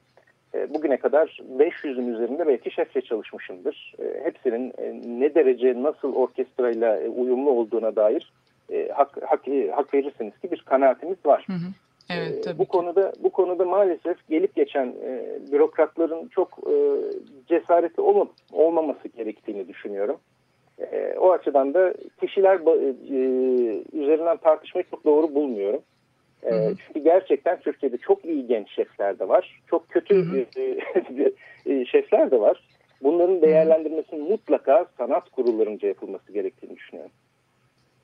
E, 0.55 0.75
bugüne 0.75 0.97
kadar 0.97 1.41
500'ün 1.59 2.15
üzerinde 2.15 2.47
belki 2.47 2.71
şefle 2.71 3.01
çalışmışımdır. 3.01 3.95
E, 3.99 4.25
hepsinin 4.25 4.73
e, 4.79 5.01
ne 5.21 5.35
derece 5.35 5.83
nasıl 5.83 6.15
orkestrayla 6.15 6.97
e, 6.97 7.09
uyumlu 7.09 7.51
olduğuna 7.51 7.97
dair 7.97 8.33
e, 8.73 8.89
hak, 8.89 9.17
hak, 9.23 9.41
hak 9.73 9.95
verirsiniz 9.95 10.39
ki 10.39 10.51
bir 10.51 10.61
kanaatimiz 10.61 11.27
var. 11.27 11.45
Hı 11.47 11.53
hı. 11.53 11.88
Evet, 12.11 12.35
ee, 12.39 12.41
tabii 12.41 12.59
bu 12.59 12.65
konuda 12.65 13.13
bu 13.23 13.31
konuda 13.31 13.65
maalesef 13.65 14.29
gelip 14.29 14.55
geçen 14.57 14.87
e, 14.87 15.39
bürokratların 15.53 16.29
çok 16.29 16.59
e, 16.67 16.75
cesaretli 17.49 18.01
olma, 18.01 18.27
olmaması 18.53 19.09
gerektiğini 19.09 19.69
düşünüyorum. 19.69 20.17
E, 20.79 21.15
o 21.19 21.33
açıdan 21.33 21.75
da 21.75 21.95
kişiler 22.21 22.55
e, 22.57 22.95
üzerinden 23.93 24.37
tartışmayı 24.37 24.85
çok 24.91 25.05
doğru 25.05 25.35
bulmuyorum. 25.35 25.83
E, 26.43 26.51
hı 26.51 26.55
hı. 26.55 26.75
Çünkü 26.87 27.01
gerçekten 27.01 27.61
Türkiye'de 27.61 27.97
çok 27.99 28.25
iyi 28.25 28.47
genç 28.47 28.71
şefler 28.71 29.19
de 29.19 29.29
var. 29.29 29.63
Çok 29.67 29.89
kötü. 29.89 30.47
E, 31.67 31.85
şefler 31.85 32.31
de 32.31 32.41
var. 32.41 32.63
Bunların 33.03 33.43
değerlendirmesinin 33.43 34.31
mutlaka 34.31 34.87
sanat 34.99 35.31
kurullarınca 35.31 35.89
yapılması 35.89 36.33
gerektiğini 36.33 36.77
düşünüyorum. 36.77 37.13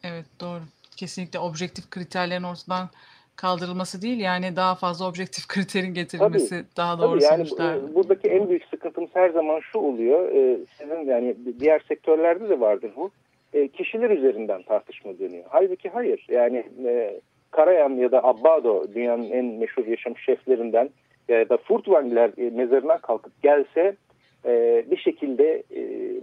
Evet 0.04 0.26
doğru. 0.40 0.60
Kesinlikle 0.96 1.38
objektif 1.38 1.90
kriterlerin 1.90 2.42
ortadan 2.42 2.88
kaldırılması 3.36 4.02
değil 4.02 4.20
yani 4.20 4.56
daha 4.56 4.74
fazla 4.74 5.08
objektif 5.08 5.46
kriterin 5.48 5.94
getirilmesi 5.94 6.56
tabii, 6.56 6.76
daha 6.76 6.98
doğru 6.98 7.18
tabii 7.18 7.24
yani 7.24 7.46
sonuçlar. 7.46 7.94
buradaki 7.94 8.28
en 8.28 8.48
büyük 8.48 8.64
sıkıntımız 8.64 9.10
her 9.14 9.30
zaman 9.30 9.60
şu 9.60 9.78
oluyor. 9.78 10.28
E, 10.28 10.58
sizin 10.78 11.06
yani 11.06 11.36
diğer 11.60 11.80
sektörlerde 11.88 12.48
de 12.48 12.60
vardır 12.60 12.92
bu. 12.96 13.10
E, 13.52 13.68
kişiler 13.68 14.10
üzerinden 14.10 14.62
tartışma 14.62 15.18
dönüyor. 15.18 15.44
Halbuki 15.48 15.88
hayır. 15.88 16.26
Yani 16.28 16.64
e, 16.84 17.20
Karayan 17.50 17.90
ya 17.90 18.12
da 18.12 18.24
Abbado 18.24 18.94
dünyanın 18.94 19.30
en 19.30 19.44
meşhur 19.44 19.86
yaşamış 19.86 20.24
şeflerinden 20.24 20.90
ya 21.28 21.48
da 21.48 21.54
Furtwängler 21.54 22.46
e, 22.46 22.50
mezarından 22.50 22.98
kalkıp 22.98 23.42
gelse 23.42 23.96
e, 24.44 24.84
bir 24.90 24.96
şekilde 24.96 25.62
e, 25.76 25.80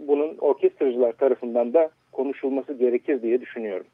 bunun 0.07 0.37
orkestracılar 0.37 1.11
tarafından 1.11 1.73
da 1.73 1.89
konuşulması 2.11 2.73
gerekir 2.73 3.21
diye 3.21 3.41
düşünüyorum. 3.41 3.85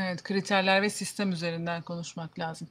Evet, 0.00 0.22
kriterler 0.22 0.82
ve 0.82 0.90
sistem 0.90 1.32
üzerinden 1.32 1.82
konuşmak 1.82 2.38
lazım. 2.38 2.68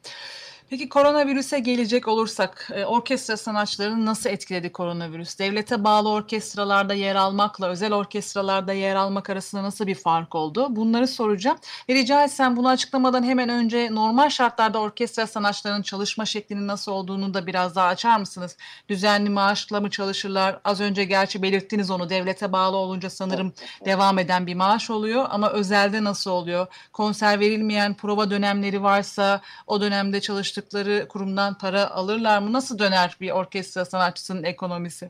Peki 0.70 0.90
koronavirüse 0.90 1.60
gelecek 1.60 2.08
olursak 2.08 2.70
e, 2.74 2.86
orkestra 2.86 3.38
sanatçılarını 3.38 4.06
nasıl 4.06 4.30
etkiledi 4.30 4.72
koronavirüs? 4.72 5.40
Devlete 5.40 5.84
bağlı 5.84 6.10
orkestralarda 6.10 6.94
yer 6.94 7.16
almakla 7.16 7.68
özel 7.68 7.94
orkestralarda 7.94 8.74
yer 8.74 8.96
almak 8.96 9.30
arasında 9.30 9.64
nasıl 9.64 9.88
bir 9.88 9.96
fark 9.96 10.36
oldu? 10.36 10.76
Bunları 10.76 11.08
soracağım. 11.08 11.58
Ve 11.90 11.94
rica 11.94 12.24
etsem 12.24 12.58
bunu 12.58 12.70
açıklamadan 12.70 13.24
hemen 13.24 13.50
önce 13.50 13.90
normal 13.92 14.30
şartlarda 14.30 14.80
orkestra 14.80 15.28
sanatçılarının 15.28 15.82
çalışma 15.82 16.26
şeklinin 16.26 16.68
nasıl 16.68 16.92
olduğunu 16.92 17.34
da 17.34 17.48
biraz 17.48 17.76
daha 17.76 17.88
açar 17.88 18.20
mısınız? 18.20 18.58
Düzenli 18.90 19.30
maaşla 19.30 19.82
mı 19.82 19.90
çalışırlar? 19.90 20.60
Az 20.64 20.82
önce 20.82 21.04
gerçi 21.04 21.42
belirttiniz 21.42 21.92
onu 21.92 22.10
devlete 22.10 22.52
bağlı 22.52 22.78
olunca 22.78 23.10
sanırım 23.10 23.54
devam 23.86 24.20
eden 24.20 24.48
bir 24.48 24.56
maaş 24.56 24.90
oluyor 24.90 25.26
ama 25.30 25.50
özelde 25.50 26.04
nasıl 26.04 26.32
oluyor? 26.32 26.68
Konser 26.94 27.40
verilmeyen 27.40 27.94
prova 27.94 28.30
dönemleri 28.32 28.84
varsa 28.84 29.42
o 29.68 29.82
dönemde 29.82 30.22
çalış 30.22 30.55
çalıştıkları 30.56 31.08
kurumdan 31.08 31.54
para 31.62 31.92
alırlar 31.92 32.40
mı? 32.40 32.54
Nasıl 32.54 32.80
döner 32.80 33.18
bir 33.22 33.32
orkestra 33.32 33.86
sanatçısının 33.86 34.44
ekonomisi? 34.44 35.10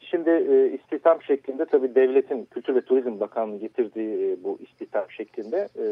Şimdi 0.00 0.30
e, 0.30 0.74
istihdam 0.74 1.22
şeklinde 1.22 1.64
tabii 1.64 1.94
devletin 1.94 2.44
Kültür 2.44 2.74
ve 2.74 2.80
Turizm 2.80 3.20
Bakanlığı 3.20 3.58
getirdiği 3.58 4.32
e, 4.32 4.44
bu 4.44 4.58
istihdam 4.60 5.10
şeklinde 5.10 5.68
e, 5.78 5.84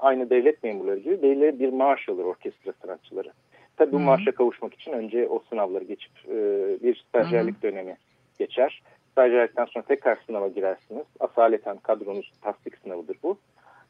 aynı 0.00 0.30
devlet 0.30 0.64
memurları 0.64 0.98
gibi 0.98 1.22
belirli 1.22 1.60
bir 1.60 1.72
maaş 1.72 2.08
alır 2.08 2.24
orkestra 2.24 2.72
sanatçıları. 2.82 3.32
Tabii 3.76 3.92
bu 3.92 3.98
maaşa 3.98 4.32
kavuşmak 4.32 4.74
için 4.74 4.92
önce 4.92 5.28
o 5.28 5.42
sınavları 5.48 5.84
geçip 5.84 6.12
e, 6.28 6.36
bir 6.82 7.04
stajyerlik 7.08 7.62
dönemi 7.62 7.96
geçer. 8.38 8.82
Stajyerlikten 9.12 9.64
sonra 9.64 9.84
tekrar 9.84 10.18
sınava 10.26 10.48
girersiniz. 10.48 11.06
Asaleten 11.20 11.76
kadronuz 11.76 12.32
tasdik 12.42 12.78
sınavıdır 12.78 13.16
bu. 13.22 13.38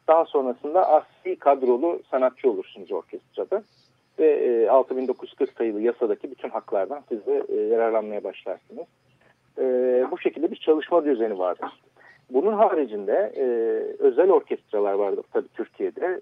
Daha 0.07 0.25
sonrasında 0.25 0.89
asli 0.89 1.35
kadrolu 1.35 2.01
sanatçı 2.11 2.51
olursunuz 2.51 2.91
orkestrada 2.91 3.63
ve 4.25 4.71
6940 4.71 5.49
e, 5.49 5.53
sayılı 5.57 5.81
yasadaki 5.81 6.31
bütün 6.31 6.49
haklardan 6.49 7.01
siz 7.09 7.25
de 7.25 7.43
e, 7.49 7.61
yararlanmaya 7.61 8.23
başlarsınız. 8.23 8.87
E, 9.57 9.63
bu 10.11 10.17
şekilde 10.19 10.51
bir 10.51 10.55
çalışma 10.55 11.05
düzeni 11.05 11.39
vardır. 11.39 11.69
Bunun 12.29 12.53
haricinde 12.53 13.31
özel 13.99 14.31
orkestralar 14.31 14.93
vardır 14.93 15.25
tabii 15.33 15.47
Türkiye'de. 15.53 16.21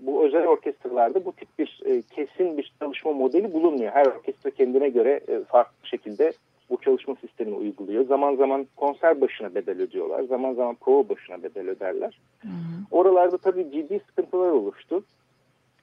bu, 0.00 0.24
özel 0.24 0.46
orkestralarda 0.46 1.24
bu 1.24 1.32
tip 1.32 1.48
bir 1.58 2.02
kesin 2.14 2.58
bir 2.58 2.72
çalışma 2.80 3.12
modeli 3.12 3.52
bulunmuyor. 3.52 3.92
Her 3.92 4.06
orkestra 4.06 4.50
kendine 4.50 4.88
göre 4.88 5.20
farklı 5.48 5.88
şekilde 5.88 6.32
bu 6.70 6.76
çalışma 6.80 7.14
sistemini 7.14 7.54
uyguluyor. 7.54 8.04
Zaman 8.06 8.36
zaman 8.36 8.66
konser 8.76 9.20
başına 9.20 9.54
bedel 9.54 9.80
ödüyorlar. 9.80 10.22
Zaman 10.22 10.54
zaman 10.54 10.74
prova 10.74 11.08
başına 11.08 11.42
bedel 11.42 11.68
öderler. 11.68 12.18
Hı 12.42 12.48
hı. 12.48 12.52
Oralarda 12.90 13.38
tabii 13.38 13.70
ciddi 13.72 14.00
sıkıntılar 14.08 14.50
oluştu 14.50 15.02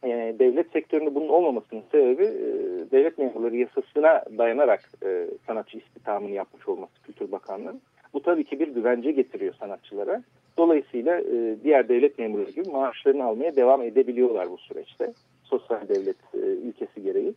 e, 0.04 0.36
devlet 0.40 0.72
sektöründe 0.72 1.16
bunun 1.16 1.28
olmamasının 1.28 1.84
sebebi 1.92 2.24
e, 2.24 2.52
devlet 2.92 3.18
memurları 3.18 3.56
yasasına 3.56 4.24
dayanarak 4.38 4.90
e, 5.06 5.28
sanatçı 5.48 5.78
istihdamını 5.78 6.32
yapmış 6.32 6.68
olması 6.68 6.94
Kültür 7.04 7.32
Bakanlığı. 7.32 7.76
Bu 8.14 8.22
tabii 8.22 8.44
ki 8.44 8.60
bir 8.60 8.68
güvence 8.68 9.12
getiriyor 9.12 9.54
sanatçılara. 9.60 10.24
Dolayısıyla 10.58 11.20
e, 11.20 11.56
diğer 11.64 11.90
devlet 11.90 12.20
memurları 12.20 12.52
gibi 12.52 12.70
maaşlarını 12.70 13.24
almaya 13.24 13.56
devam 13.56 13.82
edebiliyorlar 13.82 14.52
bu 14.52 14.58
süreçte. 14.58 15.14
Sosyal 15.44 15.88
devlet 15.88 16.18
ülkesi 16.34 17.04
gereği. 17.04 17.34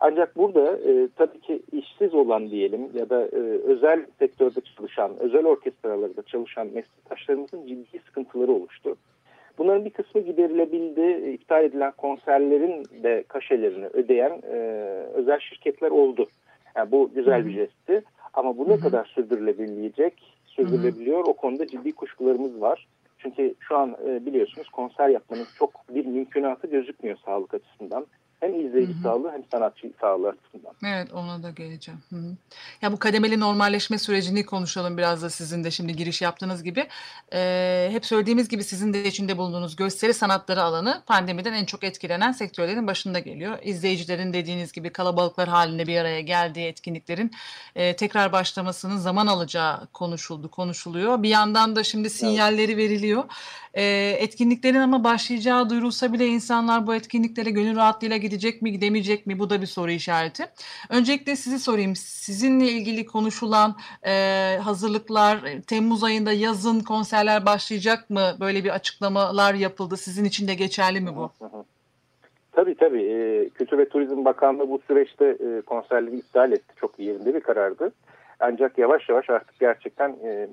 Ancak 0.00 0.36
burada 0.36 0.76
e, 0.76 1.08
tabii 1.16 1.40
ki 1.40 1.62
işsiz 1.72 2.14
olan 2.14 2.50
diyelim 2.50 2.88
ya 2.94 3.10
da 3.10 3.22
e, 3.26 3.38
özel 3.64 4.06
sektörde 4.18 4.60
çalışan, 4.76 5.12
özel 5.18 5.44
orkestralarda 5.44 6.22
çalışan 6.22 6.66
meslektaşlarımızın 6.66 7.66
ciddi 7.66 7.98
sıkıntıları 7.98 8.52
oluştu. 8.52 8.96
Bunların 9.58 9.84
bir 9.84 9.90
kısmı 9.90 10.20
giderilebildi. 10.20 11.30
İptal 11.30 11.64
edilen 11.64 11.92
konserlerin 11.96 12.84
de 13.02 13.24
kaşelerini 13.28 13.86
ödeyen 13.86 14.42
e, 14.52 14.56
özel 15.14 15.40
şirketler 15.40 15.90
oldu. 15.90 16.26
Yani 16.76 16.92
bu 16.92 17.10
güzel 17.14 17.46
bir 17.46 17.52
jestti. 17.52 18.02
Ama 18.34 18.58
bu 18.58 18.68
ne 18.68 18.78
kadar 18.78 19.04
sürdürülebilecek, 19.04 20.22
sürdürülebiliyor 20.46 21.24
o 21.26 21.32
konuda 21.32 21.66
ciddi 21.66 21.92
kuşkularımız 21.92 22.60
var. 22.60 22.86
Çünkü 23.18 23.54
şu 23.60 23.76
an 23.76 23.96
e, 24.06 24.26
biliyorsunuz 24.26 24.68
konser 24.68 25.08
yapmanın 25.08 25.46
çok 25.58 25.70
bir 25.94 26.06
mümkünatı 26.06 26.66
gözükmüyor 26.66 27.16
sağlık 27.24 27.54
açısından. 27.54 28.06
Hem 28.40 28.66
izleyici 28.66 28.92
Hı-hı. 28.92 29.02
sağlığı 29.02 29.32
hem 29.32 29.42
sanatçı 29.52 29.92
sağlığı 30.00 30.28
açısından. 30.28 30.74
Evet 30.84 31.12
ona 31.12 31.42
da 31.42 31.50
geleceğim. 31.50 32.00
Hı-hı. 32.10 32.36
Ya 32.82 32.92
bu 32.92 32.98
kademeli 32.98 33.40
normalleşme 33.40 33.98
sürecini 33.98 34.46
konuşalım 34.46 34.98
biraz 34.98 35.22
da 35.22 35.30
sizin 35.30 35.64
de 35.64 35.70
şimdi 35.70 35.96
giriş 35.96 36.22
yaptığınız 36.22 36.62
gibi. 36.62 36.86
Ee, 37.32 37.88
hep 37.92 38.06
söylediğimiz 38.06 38.48
gibi 38.48 38.64
sizin 38.64 38.94
de 38.94 39.04
içinde 39.04 39.38
bulunduğunuz 39.38 39.76
gösteri 39.76 40.14
sanatları 40.14 40.62
alanı 40.62 41.02
pandemiden 41.06 41.52
en 41.52 41.64
çok 41.64 41.84
etkilenen 41.84 42.32
sektörlerin 42.32 42.86
başında 42.86 43.18
geliyor. 43.18 43.58
İzleyicilerin 43.62 44.32
dediğiniz 44.32 44.72
gibi 44.72 44.90
kalabalıklar 44.90 45.48
halinde 45.48 45.86
bir 45.86 45.96
araya 45.96 46.20
geldiği 46.20 46.66
etkinliklerin 46.66 47.30
e, 47.76 47.96
tekrar 47.96 48.32
başlamasının 48.32 48.96
zaman 48.96 49.26
alacağı 49.26 49.86
konuşuldu, 49.86 50.50
konuşuluyor. 50.50 51.22
Bir 51.22 51.28
yandan 51.28 51.76
da 51.76 51.84
şimdi 51.84 52.10
sinyalleri 52.10 52.72
evet. 52.72 52.76
veriliyor. 52.76 53.24
E, 53.74 54.16
etkinliklerin 54.20 54.78
ama 54.78 55.04
başlayacağı 55.04 55.70
duyurulsa 55.70 56.12
bile 56.12 56.26
insanlar 56.26 56.86
bu 56.86 56.94
etkinliklere 56.94 57.50
gönül 57.50 57.76
rahatlığıyla 57.76 58.16
gidecek 58.24 58.62
mi 58.62 58.72
gidemeyecek 58.72 59.26
mi 59.26 59.38
bu 59.38 59.50
da 59.50 59.60
bir 59.60 59.66
soru 59.66 59.90
işareti. 59.90 60.44
Öncelikle 60.90 61.36
sizi 61.36 61.58
sorayım 61.58 61.96
sizinle 61.96 62.64
ilgili 62.64 63.06
konuşulan 63.06 63.76
e, 64.06 64.12
hazırlıklar 64.62 65.38
Temmuz 65.66 66.04
ayında 66.04 66.32
yazın 66.32 66.80
konserler 66.80 67.46
başlayacak 67.46 68.10
mı 68.10 68.36
böyle 68.40 68.64
bir 68.64 68.70
açıklamalar 68.70 69.54
yapıldı 69.54 69.96
sizin 69.96 70.24
için 70.24 70.48
de 70.48 70.54
geçerli 70.54 71.00
mi 71.00 71.16
bu? 71.16 71.30
Tabii 72.52 72.74
tabii. 72.74 73.02
E, 73.02 73.48
Kültür 73.48 73.78
ve 73.78 73.88
Turizm 73.88 74.24
Bakanlığı 74.24 74.70
bu 74.70 74.80
süreçte 74.86 75.24
e, 75.26 75.60
konserleri 75.60 76.16
iptal 76.16 76.52
etti. 76.52 76.74
Çok 76.76 76.98
yerinde 76.98 77.34
bir 77.34 77.40
karardı. 77.40 77.92
Ancak 78.40 78.78
yavaş 78.78 79.08
yavaş 79.08 79.30
artık 79.30 79.60
gerçekten 79.60 80.16
e, 80.24 80.28
e, 80.28 80.48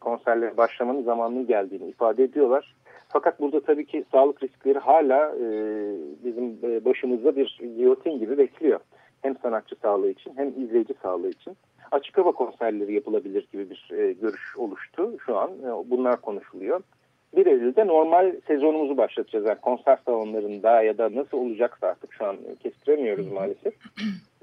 konserlere 0.00 0.56
başlamanın 0.56 1.02
zamanının 1.02 1.46
geldiğini 1.46 1.88
ifade 1.88 2.24
ediyorlar. 2.24 2.74
Fakat 3.12 3.40
burada 3.40 3.60
tabii 3.60 3.86
ki 3.86 4.04
sağlık 4.12 4.42
riskleri 4.42 4.78
hala 4.78 5.36
e, 5.36 5.46
bizim 6.24 6.58
e, 6.62 6.84
başımızda 6.84 7.36
bir 7.36 7.60
giyotin 7.76 8.18
gibi 8.18 8.38
bekliyor. 8.38 8.80
Hem 9.22 9.36
sanatçı 9.38 9.76
sağlığı 9.82 10.10
için 10.10 10.32
hem 10.36 10.48
izleyici 10.48 10.94
sağlığı 11.02 11.28
için. 11.28 11.56
Açık 11.90 12.18
hava 12.18 12.32
konserleri 12.32 12.94
yapılabilir 12.94 13.48
gibi 13.52 13.70
bir 13.70 13.90
e, 13.90 14.12
görüş 14.12 14.56
oluştu 14.56 15.18
şu 15.26 15.38
an. 15.38 15.50
E, 15.50 15.90
bunlar 15.90 16.20
konuşuluyor. 16.20 16.80
1 17.36 17.46
Eylül'de 17.46 17.86
normal 17.86 18.32
sezonumuzu 18.46 18.96
başlatacağız. 18.96 19.46
Yani 19.46 19.60
konser 19.60 19.98
salonlarında 20.04 20.82
ya 20.82 20.98
da 20.98 21.14
nasıl 21.14 21.38
olacaksa 21.38 21.86
artık 21.86 22.12
şu 22.12 22.26
an 22.26 22.36
kestiremiyoruz 22.62 23.32
maalesef. 23.32 23.74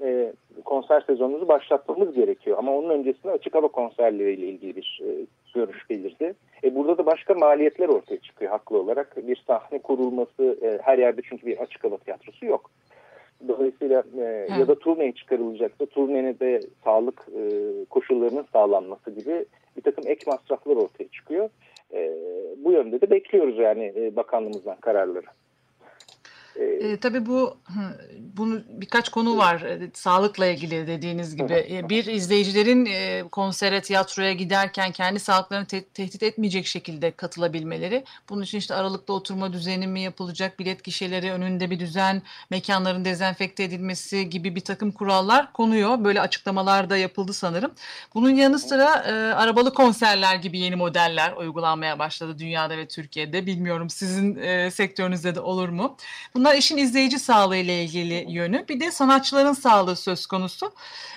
E, 0.02 0.32
konser 0.64 1.00
sezonumuzu 1.00 1.48
başlatmamız 1.48 2.14
gerekiyor. 2.14 2.58
Ama 2.58 2.76
onun 2.76 2.90
öncesinde 2.90 3.32
açık 3.32 3.54
hava 3.54 3.68
konserleriyle 3.68 4.46
ilgili 4.46 4.76
bir 4.76 5.00
e, 5.04 5.08
görüş 5.54 5.90
belirdi. 5.90 6.34
E, 6.64 6.74
burada 6.74 6.98
da 6.98 7.06
başka 7.06 7.34
maliyetler 7.34 7.88
ortaya 7.88 8.20
çıkıyor 8.20 8.50
haklı 8.50 8.78
olarak. 8.78 9.16
Bir 9.28 9.42
sahne 9.46 9.78
kurulması 9.78 10.58
e, 10.62 10.78
her 10.82 10.98
yerde 10.98 11.20
çünkü 11.28 11.46
bir 11.46 11.58
açık 11.58 11.84
hava 11.84 11.96
tiyatrosu 11.96 12.46
yok. 12.46 12.70
Dolayısıyla 13.48 14.02
e, 14.18 14.46
ya 14.58 14.68
da 14.68 14.78
turneye 14.78 15.12
çıkarılacaksa 15.12 15.86
turnenin 15.86 16.38
de 16.38 16.60
sağlık 16.84 17.26
e, 17.36 17.42
koşullarının 17.90 18.46
sağlanması 18.52 19.10
gibi 19.10 19.44
bir 19.76 19.82
takım 19.82 20.04
ek 20.06 20.30
masraflar 20.30 20.76
ortaya 20.76 21.08
çıkıyor. 21.08 21.48
E, 21.94 22.16
bu 22.56 22.72
yönde 22.72 23.00
de 23.00 23.10
bekliyoruz 23.10 23.58
yani 23.58 23.92
e, 23.96 24.16
bakanlığımızdan 24.16 24.76
kararları. 24.76 25.26
E, 26.60 26.96
tabii 26.96 27.26
bu 27.26 27.56
bunu 28.36 28.62
birkaç 28.68 29.08
konu 29.08 29.38
var 29.38 29.60
e, 29.60 29.90
sağlıkla 29.94 30.46
ilgili 30.46 30.86
dediğiniz 30.86 31.36
gibi. 31.36 31.66
E, 31.70 31.88
bir 31.88 32.06
izleyicilerin 32.06 32.86
e, 32.86 33.22
konsere, 33.32 33.82
tiyatroya 33.82 34.32
giderken 34.32 34.92
kendi 34.92 35.20
sağlıklarını 35.20 35.66
te 35.66 35.84
tehdit 35.84 36.22
etmeyecek 36.22 36.66
şekilde 36.66 37.10
katılabilmeleri. 37.10 38.04
Bunun 38.28 38.42
için 38.42 38.58
işte 38.58 38.74
aralıklı 38.74 39.14
oturma 39.14 39.52
düzeni 39.52 39.86
mi 39.86 40.00
yapılacak, 40.00 40.58
bilet 40.58 40.84
gişeleri 40.84 41.32
önünde 41.32 41.70
bir 41.70 41.80
düzen, 41.80 42.22
mekanların 42.50 43.04
dezenfekte 43.04 43.64
edilmesi 43.64 44.30
gibi 44.30 44.54
bir 44.56 44.60
takım 44.60 44.92
kurallar 44.92 45.52
konuyor. 45.52 46.04
Böyle 46.04 46.20
açıklamalar 46.20 46.90
da 46.90 46.96
yapıldı 46.96 47.32
sanırım. 47.32 47.70
Bunun 48.14 48.30
yanı 48.30 48.58
sıra 48.58 49.04
e, 49.06 49.12
arabalı 49.34 49.74
konserler 49.74 50.36
gibi 50.36 50.58
yeni 50.58 50.76
modeller 50.76 51.32
uygulanmaya 51.32 51.98
başladı 51.98 52.38
dünyada 52.38 52.78
ve 52.78 52.88
Türkiye'de. 52.88 53.46
Bilmiyorum 53.46 53.90
sizin 53.90 54.36
e, 54.36 54.70
sektörünüzde 54.70 55.34
de 55.34 55.40
olur 55.40 55.68
mu? 55.68 55.96
Bunlar 56.34 56.49
işin 56.54 56.76
izleyici 56.76 57.18
sağlığı 57.18 57.56
ile 57.56 57.84
ilgili 57.84 58.26
yönü. 58.28 58.68
Bir 58.68 58.80
de 58.80 58.90
sanatçıların 58.90 59.52
sağlığı 59.52 59.96
söz 59.96 60.26
konusu. 60.26 60.72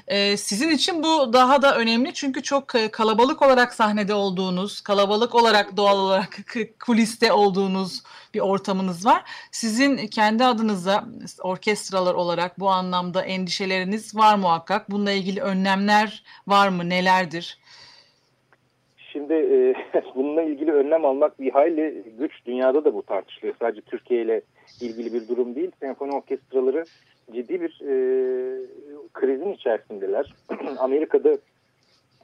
Ee, 0.08 0.38
sizin 0.38 0.70
için 0.70 1.04
bu 1.04 1.34
daha 1.34 1.62
da 1.62 1.76
önemli 1.78 2.14
çünkü 2.14 2.44
çok 2.44 2.76
e, 2.76 2.92
kalabalık 2.92 3.42
olarak 3.42 3.74
sahnede 3.74 4.14
olduğunuz, 4.14 4.82
kalabalık 4.82 5.36
olarak 5.36 5.78
doğal 5.78 5.98
olarak 6.00 6.40
kuliste 6.86 7.32
olduğunuz 7.34 8.04
bir 8.34 8.40
ortamınız 8.40 9.06
var. 9.06 9.24
Sizin 9.52 10.08
kendi 10.08 10.46
adınıza 10.46 11.06
orkestralar 11.40 12.14
olarak 12.14 12.60
bu 12.60 12.70
anlamda 12.70 13.22
endişeleriniz 13.22 14.16
var 14.16 14.36
muhakkak. 14.36 14.92
Bununla 14.92 15.12
ilgili 15.12 15.42
önlemler 15.42 16.24
var 16.48 16.70
mı? 16.70 16.90
Nelerdir? 16.90 17.58
Şimdi 19.14 19.34
e, 19.34 19.76
bununla 20.16 20.42
ilgili 20.42 20.72
önlem 20.72 21.06
almak 21.06 21.40
bir 21.40 21.52
hayli 21.52 22.04
güç. 22.20 22.32
Dünyada 22.46 22.86
da 22.86 22.94
bu 22.94 23.02
tartışılıyor. 23.04 23.56
Sadece 23.60 23.82
Türkiye 23.82 24.22
ile 24.22 24.42
ilgili 24.82 25.14
bir 25.14 25.28
durum 25.28 25.56
değil. 25.56 25.72
Senfoni 25.80 26.12
orkestraları 26.12 26.86
ciddi 27.34 27.62
bir 27.62 27.82
e, 27.82 27.96
krizin 29.14 29.54
içerisindeler. 29.54 30.34
Amerika'da 30.80 31.38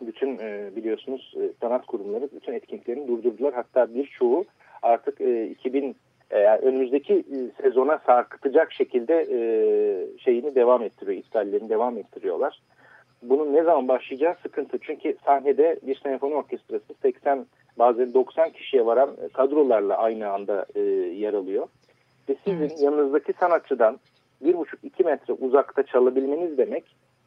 bütün 0.01 0.37
e, 0.37 0.69
biliyorsunuz 0.75 1.33
e, 1.37 1.49
sanat 1.61 1.85
kurumları 1.85 2.29
bütün 2.35 2.53
etkinliklerini 2.53 3.07
durdurdular. 3.07 3.53
Hatta 3.53 3.93
birçoğu 3.93 4.45
artık 4.81 5.21
e, 5.21 5.47
2000 5.47 5.95
e, 6.31 6.45
önümüzdeki 6.45 7.13
e, 7.13 7.61
sezona 7.61 8.01
sarkıtacak 8.05 8.73
şekilde 8.73 9.27
e, 9.31 9.39
şeyini 10.17 10.55
devam 10.55 10.83
ettiriyor, 10.83 11.17
iptallerini 11.17 11.69
devam 11.69 11.97
ettiriyorlar. 11.97 12.61
Bunun 13.21 13.53
ne 13.53 13.63
zaman 13.63 13.87
başlayacağı 13.87 14.35
sıkıntı. 14.43 14.77
Çünkü 14.81 15.17
sahnede 15.25 15.79
bir 15.83 15.99
senfoni 16.03 16.35
orkestrası 16.35 16.93
80 17.01 17.45
bazen 17.79 18.13
90 18.13 18.49
kişiye 18.49 18.85
varan 18.85 19.09
kadrolarla 19.33 19.97
aynı 19.97 20.29
anda 20.29 20.65
e, 20.75 20.79
yer 20.79 21.33
alıyor. 21.33 21.67
Ve 22.29 22.35
sizin 22.45 22.59
evet. 22.59 22.81
yanınızdaki 22.81 23.33
sanatçıdan 23.39 23.99
bir 24.41 24.57
buçuk 24.57 24.83
iki 24.83 25.03
metre 25.03 25.33
uzakta 25.33 25.83
çalabilmeniz 25.83 26.57
demek 26.57 26.83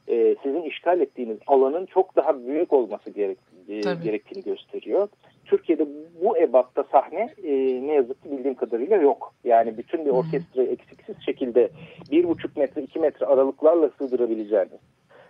e, 0.09 0.37
sizin 0.43 0.63
işgal 0.63 1.01
ettiğiniz 1.01 1.39
alanın 1.47 1.87
çok 1.87 2.17
daha 2.17 2.47
büyük 2.47 2.73
olması 2.73 3.11
gerek, 3.11 3.39
e, 3.69 3.81
gerektiğini 3.81 4.45
gösteriyor. 4.45 5.09
Türkiye'de 5.45 5.87
bu 6.23 6.39
ebatta 6.39 6.85
sahne 6.93 7.35
e, 7.45 7.53
ne 7.87 7.93
yazık 7.93 8.23
ki 8.23 8.31
bildiğim 8.31 8.55
kadarıyla 8.55 8.97
yok. 8.97 9.35
Yani 9.45 9.79
bütün 9.79 10.05
bir 10.05 10.11
orkestrayı 10.11 10.69
eksiksiz 10.69 11.17
şekilde 11.27 11.71
bir 12.11 12.29
buçuk 12.29 12.57
metre 12.57 12.83
iki 12.83 12.99
metre 12.99 13.27
aralıklarla 13.27 13.91
sığdırabileceğiniz 13.99 14.81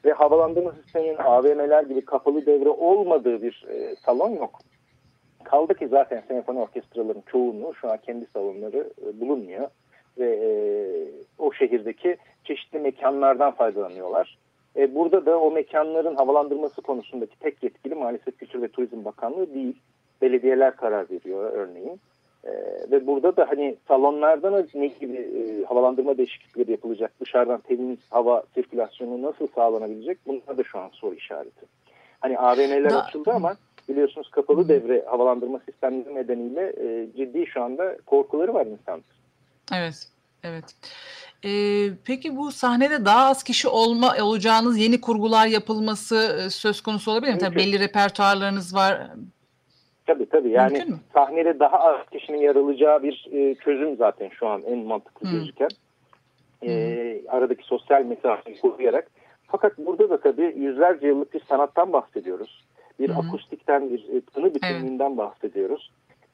ve 0.05 0.13
havalandırma 0.13 0.73
sisteminin 0.73 1.17
AVM'ler 1.17 1.83
gibi 1.83 2.05
kapalı 2.05 2.47
devre 2.47 2.69
olmadığı 2.69 3.43
bir 3.43 3.67
e, 3.69 3.97
salon 3.97 4.31
yok. 4.31 4.59
Kaldı 5.45 5.75
ki 5.75 5.89
zaten 5.89 6.23
senfoni 6.29 6.59
orkestraların 6.59 7.23
çoğunluğu 7.27 7.75
şu 7.75 7.91
an 7.91 7.97
kendi 7.97 8.27
salonları 8.27 8.91
e, 9.07 9.21
bulunmuyor 9.21 9.69
ve 10.19 10.27
e, 10.27 10.51
o 11.39 11.53
şehirdeki 11.53 12.17
çeşitli 12.45 12.79
mekanlardan 12.79 13.53
faydalanıyorlar. 13.53 14.39
E, 14.77 14.95
burada 14.95 15.27
da 15.27 15.39
o 15.39 15.51
mekanların 15.51 16.15
havalandırması 16.15 16.83
konusundaki 16.83 17.39
tek 17.39 17.63
yetkili 17.63 17.95
maalesef 17.95 18.39
Kültür 18.39 18.63
ve 18.63 18.69
Turizm 18.69 19.05
Bakanlığı 19.05 19.55
değil. 19.55 19.81
Belediyeler 20.23 20.77
karar 20.77 21.11
veriyor 21.11 21.53
örneğin. 21.53 22.01
E, 22.45 22.51
ve 22.91 23.07
burada 23.07 23.37
da 23.37 23.47
hani 23.49 23.77
salonlardan 23.89 24.69
ne 24.75 24.87
gibi 24.87 25.17
e, 25.17 25.65
havalandırma 25.65 26.19
değişiklikleri 26.19 26.71
yapılacak, 26.71 27.13
dışarıdan 27.21 27.61
temiz 27.61 27.99
hava 28.11 28.43
sirkülasyonu 28.55 29.23
nasıl 29.23 29.49
sağlanabilecek 29.55 30.19
bunlar 30.27 30.59
da 30.59 30.65
şu 30.65 30.79
an 30.79 30.89
soru 30.93 31.15
işareti. 31.15 31.67
Hani 32.21 32.39
AVM'ler 32.39 32.91
da, 32.91 33.05
açıldı 33.05 33.31
ama 33.31 33.57
biliyorsunuz 33.89 34.31
kapalı 34.31 34.69
devre 34.69 35.05
havalandırma 35.07 35.61
sistemleri 35.67 36.15
nedeniyle 36.15 36.73
e, 36.81 37.07
ciddi 37.17 37.47
şu 37.47 37.63
anda 37.63 37.97
korkuları 38.07 38.55
var 38.55 38.67
insanların. 38.67 39.05
Evet, 39.73 40.09
evet. 40.45 40.65
Ee, 41.45 41.91
peki 42.05 42.37
bu 42.37 42.53
sahnede 42.53 43.05
daha 43.05 43.27
az 43.27 43.43
kişi 43.43 43.69
olma 43.69 44.15
olacağınız 44.23 44.79
yeni 44.79 45.01
kurgular 45.01 45.47
yapılması 45.47 46.49
söz 46.51 46.81
konusu 46.81 47.11
olabilir 47.11 47.33
mi? 47.33 47.39
Tabii 47.39 47.57
belli 47.57 47.79
repertuarlarınız 47.79 48.75
var. 48.75 49.11
Tabii 50.13 50.27
tabii 50.27 50.51
yani 50.51 50.85
sahnede 51.15 51.59
daha 51.59 51.79
az 51.79 51.97
kişinin 52.11 52.39
yer 52.39 52.57
alacağı 52.57 53.03
bir 53.03 53.29
e, 53.33 53.55
çözüm 53.55 53.97
zaten 53.97 54.29
şu 54.29 54.47
an 54.47 54.63
en 54.63 54.79
mantıklı 54.79 55.31
hmm. 55.31 55.39
gözüken. 55.39 55.69
E, 56.63 57.23
aradaki 57.29 57.65
sosyal 57.65 58.05
mesafeyi 58.05 58.61
koruyarak. 58.61 59.11
Fakat 59.47 59.79
burada 59.79 60.11
da 60.11 60.21
tabii 60.21 60.55
yüzlerce 60.57 61.07
yıllık 61.07 61.35
bir 61.35 61.41
sanattan 61.49 61.93
bahsediyoruz. 61.93 62.65
Bir 63.01 63.09
hmm. 63.09 63.17
akustikten, 63.17 63.91
bir 63.91 63.99
e, 64.17 64.21
tını 64.21 64.55
bütünlüğünden 64.55 65.09
evet. 65.09 65.19
bahsediyoruz 65.19 65.91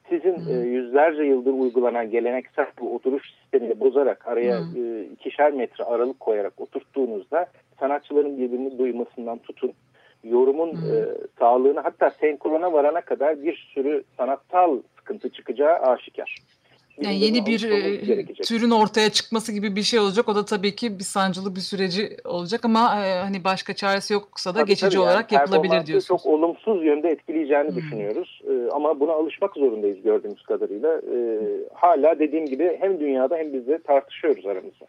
sizin 0.09 0.37
hmm. 0.37 0.49
e, 0.49 0.67
yüzlerce 0.67 1.23
yıldır 1.23 1.53
uygulanan 1.53 2.11
geleneksel 2.11 2.67
bu 2.81 2.95
oturuş 2.95 3.23
sistemini 3.41 3.79
bozarak 3.79 4.27
araya 4.27 4.59
hmm. 4.59 4.99
e, 4.99 5.03
ikişer 5.03 5.51
metre 5.51 5.83
aralık 5.83 6.19
koyarak 6.19 6.61
oturttuğunuzda 6.61 7.45
sanatçıların 7.79 8.37
birbirini 8.37 8.77
duymasından 8.77 9.37
tutun 9.37 9.73
yorumun 10.23 10.71
hmm. 10.71 10.93
e, 10.93 11.05
sağlığını 11.39 11.79
hatta 11.79 12.11
senkrona 12.11 12.73
varana 12.73 13.01
kadar 13.01 13.43
bir 13.43 13.69
sürü 13.73 14.03
sanatsal 14.17 14.77
sıkıntı 14.97 15.29
çıkacağı 15.29 15.75
aşikar. 15.75 16.35
Yani 17.01 17.19
yeni 17.19 17.45
bir 17.45 17.63
e, 17.63 18.25
türün 18.33 18.69
ortaya 18.69 19.09
çıkması 19.09 19.51
gibi 19.51 19.75
bir 19.75 19.83
şey 19.83 19.99
olacak. 19.99 20.29
O 20.29 20.35
da 20.35 20.45
tabii 20.45 20.75
ki 20.75 20.99
bir 20.99 21.03
sancılı 21.03 21.55
bir 21.55 21.59
süreci 21.61 22.17
olacak 22.25 22.65
ama 22.65 23.05
e, 23.05 23.19
hani 23.19 23.43
başka 23.43 23.73
çaresi 23.73 24.13
yoksa 24.13 24.55
da 24.55 24.59
tabii, 24.59 24.67
geçici 24.67 24.89
tabii 24.89 24.99
olarak 24.99 25.31
yani, 25.31 25.41
yapılabilir 25.41 25.85
diyorsunuz. 25.85 26.23
Çok 26.23 26.33
olumsuz 26.33 26.83
yönde 26.83 27.09
etkileyeceğini 27.09 27.69
hmm. 27.69 27.75
düşünüyoruz. 27.75 28.41
E, 28.49 28.71
ama 28.71 28.99
buna 28.99 29.11
alışmak 29.11 29.53
zorundayız 29.53 30.01
gördüğümüz 30.01 30.43
kadarıyla. 30.43 30.97
E, 30.97 31.17
hala 31.73 32.19
dediğim 32.19 32.45
gibi 32.45 32.77
hem 32.79 32.99
dünyada 32.99 33.37
hem 33.37 33.53
bizde 33.53 33.81
tartışıyoruz 33.81 34.45
aramızda. 34.45 34.85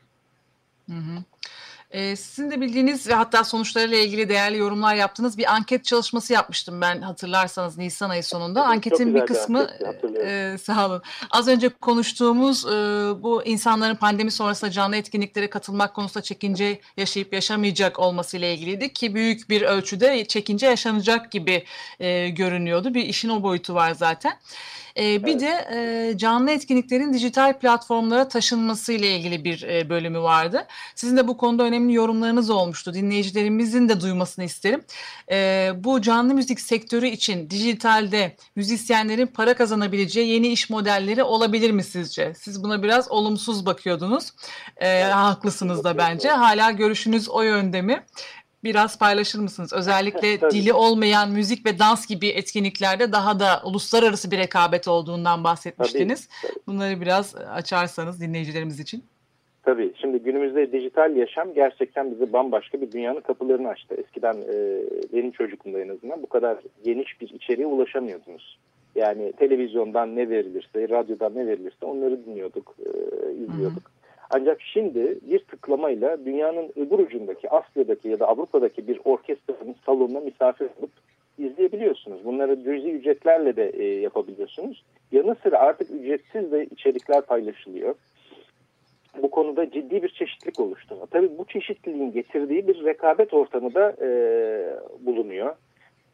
Hı 0.88 0.96
hı. 0.96 1.24
E, 1.90 2.16
sizin 2.16 2.50
de 2.50 2.60
bildiğiniz 2.60 3.08
ve 3.08 3.14
hatta 3.14 3.44
sonuçlarıyla 3.44 3.98
ilgili 3.98 4.28
değerli 4.28 4.58
yorumlar 4.58 4.94
yaptığınız 4.94 5.38
bir 5.38 5.54
anket 5.54 5.84
çalışması 5.84 6.32
yapmıştım 6.32 6.80
ben 6.80 7.00
hatırlarsanız 7.02 7.78
Nisan 7.78 8.10
ayı 8.10 8.24
sonunda. 8.24 8.64
Anketin 8.64 9.14
bir 9.14 9.26
kısmı 9.26 9.68
bir 10.02 10.20
e, 10.20 10.58
sağ 10.58 10.86
olun. 10.86 11.02
Az 11.30 11.48
önce 11.48 11.68
konuştuğumuz 11.68 12.66
e, 12.66 12.70
bu 13.22 13.44
insanların 13.44 13.94
pandemi 13.94 14.30
sonrasında 14.30 14.70
canlı 14.70 14.96
etkinliklere 14.96 15.50
katılmak 15.50 15.94
konusunda 15.94 16.22
çekince 16.22 16.80
yaşayıp 16.96 17.32
yaşamayacak 17.32 17.98
olması 17.98 18.36
ile 18.36 18.54
ilgiliydi 18.54 18.92
ki 18.92 19.14
büyük 19.14 19.50
bir 19.50 19.62
ölçüde 19.62 20.24
çekince 20.24 20.66
yaşanacak 20.66 21.30
gibi 21.30 21.64
e, 22.00 22.28
görünüyordu. 22.28 22.94
Bir 22.94 23.02
işin 23.02 23.28
o 23.28 23.42
boyutu 23.42 23.74
var 23.74 23.92
zaten. 23.92 24.32
E, 24.96 25.24
bir 25.26 25.30
evet. 25.30 25.40
de 25.40 25.68
e, 26.12 26.18
canlı 26.18 26.50
etkinliklerin 26.50 27.12
dijital 27.12 27.58
platformlara 27.58 28.28
taşınması 28.28 28.92
ile 28.92 29.16
ilgili 29.16 29.44
bir 29.44 29.62
e, 29.62 29.88
bölümü 29.88 30.20
vardı. 30.20 30.66
Sizin 30.94 31.16
de 31.16 31.28
bu 31.28 31.36
konuda 31.36 31.62
önemli 31.62 31.94
yorumlarınız 31.94 32.50
olmuştu. 32.50 32.94
Dinleyicilerimizin 32.94 33.88
de 33.88 34.00
duymasını 34.00 34.44
isterim. 34.44 34.84
E, 35.30 35.70
bu 35.76 36.02
canlı 36.02 36.34
müzik 36.34 36.60
sektörü 36.60 37.06
için 37.06 37.50
dijitalde 37.50 38.36
müzisyenlerin 38.56 39.26
para 39.26 39.54
kazanabileceği 39.54 40.28
yeni 40.28 40.48
iş 40.48 40.70
modelleri 40.70 41.22
olabilir 41.22 41.70
mi 41.70 41.84
sizce? 41.84 42.34
Siz 42.34 42.62
buna 42.62 42.82
biraz 42.82 43.10
olumsuz 43.10 43.66
bakıyordunuz. 43.66 44.30
E, 44.76 44.88
evet. 44.88 45.14
Haklısınız 45.14 45.84
da 45.84 45.98
bence. 45.98 46.28
Hala 46.28 46.70
görüşünüz 46.70 47.28
o 47.28 47.42
yönde 47.42 47.82
mi? 47.82 48.02
Biraz 48.64 48.98
paylaşır 48.98 49.38
mısınız? 49.38 49.72
Özellikle 49.72 50.40
dili 50.50 50.72
olmayan 50.72 51.30
müzik 51.30 51.66
ve 51.66 51.78
dans 51.78 52.06
gibi 52.06 52.28
etkinliklerde 52.28 53.12
daha 53.12 53.40
da 53.40 53.62
uluslararası 53.64 54.30
bir 54.30 54.38
rekabet 54.38 54.88
olduğundan 54.88 55.44
bahsetmiştiniz. 55.44 56.28
Tabii, 56.28 56.52
tabii. 56.52 56.62
Bunları 56.66 57.00
biraz 57.00 57.36
açarsanız 57.36 58.20
dinleyicilerimiz 58.20 58.80
için. 58.80 59.04
Tabii. 59.62 59.92
Şimdi 60.00 60.18
günümüzde 60.18 60.72
dijital 60.72 61.16
yaşam 61.16 61.54
gerçekten 61.54 62.10
bize 62.10 62.32
bambaşka 62.32 62.80
bir 62.80 62.92
dünyanın 62.92 63.20
kapılarını 63.20 63.68
açtı. 63.68 63.94
Eskiden 63.94 64.34
e, 64.34 64.82
benim 65.12 65.30
çocukluğumda 65.30 65.80
en 65.80 65.88
azından 65.88 66.22
bu 66.22 66.26
kadar 66.26 66.58
geniş 66.84 67.20
bir 67.20 67.28
içeriğe 67.28 67.66
ulaşamıyordunuz. 67.66 68.58
Yani 68.94 69.32
televizyondan 69.32 70.16
ne 70.16 70.30
verilirse, 70.30 70.88
radyodan 70.88 71.34
ne 71.34 71.46
verilirse 71.46 71.86
onları 71.86 72.26
dinliyorduk, 72.26 72.76
e, 72.78 72.88
izliyorduk. 73.32 73.82
Hı 73.84 73.92
hı. 73.92 73.99
Ancak 74.30 74.60
şimdi 74.60 75.18
bir 75.22 75.38
tıklamayla 75.38 76.24
dünyanın 76.24 76.72
öbür 76.76 76.98
ucundaki 76.98 77.50
Asya'daki 77.50 78.08
ya 78.08 78.20
da 78.20 78.28
Avrupa'daki 78.28 78.88
bir 78.88 79.00
orkestranın 79.04 79.76
salonuna 79.86 80.20
misafir 80.20 80.68
olup 80.78 80.90
izleyebiliyorsunuz. 81.38 82.24
Bunları 82.24 82.62
cüzi 82.62 82.90
ücretlerle 82.90 83.56
de 83.56 83.68
e, 83.68 83.84
yapabiliyorsunuz. 83.84 84.84
Yanı 85.12 85.36
sıra 85.42 85.58
artık 85.58 85.90
ücretsiz 85.90 86.52
de 86.52 86.64
içerikler 86.64 87.20
paylaşılıyor. 87.20 87.94
bu 89.22 89.30
konuda 89.30 89.70
ciddi 89.70 90.02
bir 90.02 90.08
çeşitlilik 90.08 90.60
oluştu. 90.60 90.96
Tabii 91.10 91.38
bu 91.38 91.44
çeşitliliğin 91.44 92.12
getirdiği 92.12 92.68
bir 92.68 92.84
rekabet 92.84 93.34
ortamı 93.34 93.74
da 93.74 93.96
e, 94.02 94.08
bulunuyor. 95.06 95.54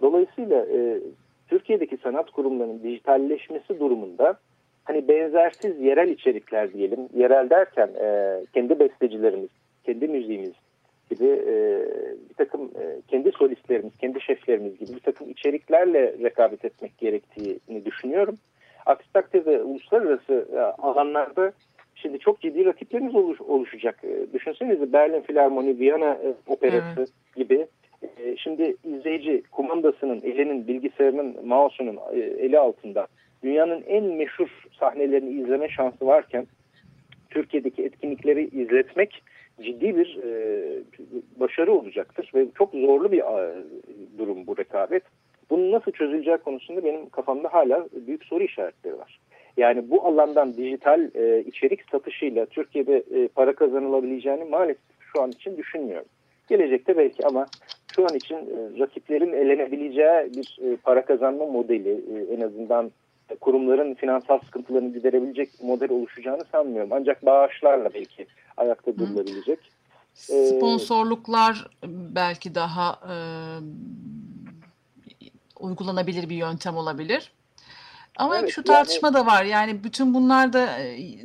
Dolayısıyla 0.00 0.66
e, 0.66 1.00
Türkiye'deki 1.48 1.96
sanat 1.96 2.30
kurumlarının 2.30 2.82
dijitalleşmesi 2.82 3.80
durumunda 3.80 4.38
hani 4.86 5.08
benzersiz 5.08 5.80
yerel 5.80 6.08
içerikler 6.08 6.72
diyelim. 6.72 7.08
Yerel 7.14 7.50
derken 7.50 7.90
e, 8.00 8.40
kendi 8.54 8.78
bestecilerimiz, 8.78 9.50
kendi 9.84 10.08
müziğimiz 10.08 10.52
gibi 11.10 11.26
e, 11.26 11.54
bir 12.28 12.34
takım 12.34 12.62
e, 12.62 13.00
kendi 13.08 13.32
solistlerimiz, 13.32 13.96
kendi 13.96 14.20
şeflerimiz 14.20 14.78
gibi 14.78 14.92
bir 14.92 15.00
takım 15.00 15.30
içeriklerle 15.30 16.14
rekabet 16.22 16.64
etmek 16.64 16.98
gerektiğini 16.98 17.84
düşünüyorum. 17.84 18.36
Aksi 18.86 19.12
takdirde 19.12 19.62
uluslararası 19.62 20.48
e, 20.54 20.58
alanlarda 20.58 21.52
şimdi 21.94 22.18
çok 22.18 22.40
ciddi 22.40 22.64
rakiplerimiz 22.64 23.14
oluş, 23.14 23.40
oluşacak. 23.40 24.04
E, 24.04 24.32
düşünsenize 24.32 24.92
Berlin 24.92 25.20
Filarmoni, 25.20 25.78
Viyana 25.78 26.12
e, 26.12 26.34
Operası 26.46 26.98
evet. 26.98 27.08
gibi. 27.36 27.66
E, 28.02 28.36
şimdi 28.36 28.76
izleyici 28.84 29.42
kumandasının, 29.52 30.20
elinin, 30.22 30.68
bilgisayarının, 30.68 31.46
mouse'unun 31.46 31.98
e, 32.12 32.18
eli 32.18 32.58
altında 32.58 33.06
dünyanın 33.46 33.82
en 33.86 34.04
meşhur 34.04 34.48
sahnelerini 34.80 35.40
izleme 35.40 35.68
şansı 35.68 36.06
varken 36.06 36.46
Türkiye'deki 37.30 37.82
etkinlikleri 37.82 38.44
izletmek 38.44 39.22
ciddi 39.62 39.96
bir 39.96 40.18
e, 40.24 40.30
başarı 41.40 41.72
olacaktır 41.72 42.30
ve 42.34 42.46
çok 42.58 42.72
zorlu 42.72 43.12
bir 43.12 43.18
e, 43.18 43.54
durum 44.18 44.46
bu 44.46 44.58
rekabet. 44.58 45.02
Bunun 45.50 45.72
nasıl 45.72 45.92
çözüleceği 45.92 46.36
konusunda 46.36 46.84
benim 46.84 47.08
kafamda 47.08 47.48
hala 47.52 47.86
büyük 48.06 48.24
soru 48.24 48.44
işaretleri 48.44 48.98
var. 48.98 49.20
Yani 49.56 49.90
bu 49.90 50.06
alandan 50.06 50.54
dijital 50.54 51.10
e, 51.14 51.40
içerik 51.40 51.80
satışıyla 51.90 52.46
Türkiye'de 52.46 53.04
e, 53.14 53.28
para 53.28 53.54
kazanılabileceğini 53.54 54.44
maalesef 54.44 54.82
şu 55.12 55.22
an 55.22 55.30
için 55.30 55.56
düşünmüyorum. 55.56 56.08
Gelecekte 56.48 56.96
belki 56.96 57.26
ama 57.26 57.46
şu 57.94 58.04
an 58.04 58.14
için 58.14 58.36
e, 58.36 58.78
rakiplerin 58.78 59.32
elenebileceği 59.32 60.34
bir 60.36 60.58
e, 60.62 60.76
para 60.76 61.04
kazanma 61.04 61.46
modeli 61.46 61.90
e, 61.90 62.34
en 62.34 62.40
azından 62.40 62.90
kurumların 63.40 63.94
finansal 63.94 64.38
sıkıntılarını 64.38 64.92
giderebilecek 64.92 65.62
model 65.62 65.90
oluşacağını 65.90 66.44
sanmıyorum. 66.52 66.92
Ancak 66.92 67.26
bağışlarla 67.26 67.94
belki 67.94 68.26
ayakta 68.56 68.98
durulabilecek. 68.98 69.58
Sponsorluklar 70.14 71.70
belki 72.14 72.54
daha 72.54 73.00
e, 73.10 73.14
uygulanabilir 75.60 76.28
bir 76.28 76.36
yöntem 76.36 76.76
olabilir. 76.76 77.32
Ama 78.18 78.38
evet, 78.38 78.50
şu 78.50 78.64
tartışma 78.64 79.08
yani, 79.08 79.14
da 79.14 79.26
var. 79.26 79.44
Yani 79.44 79.84
bütün 79.84 80.14
bunlar 80.14 80.52
da 80.52 80.68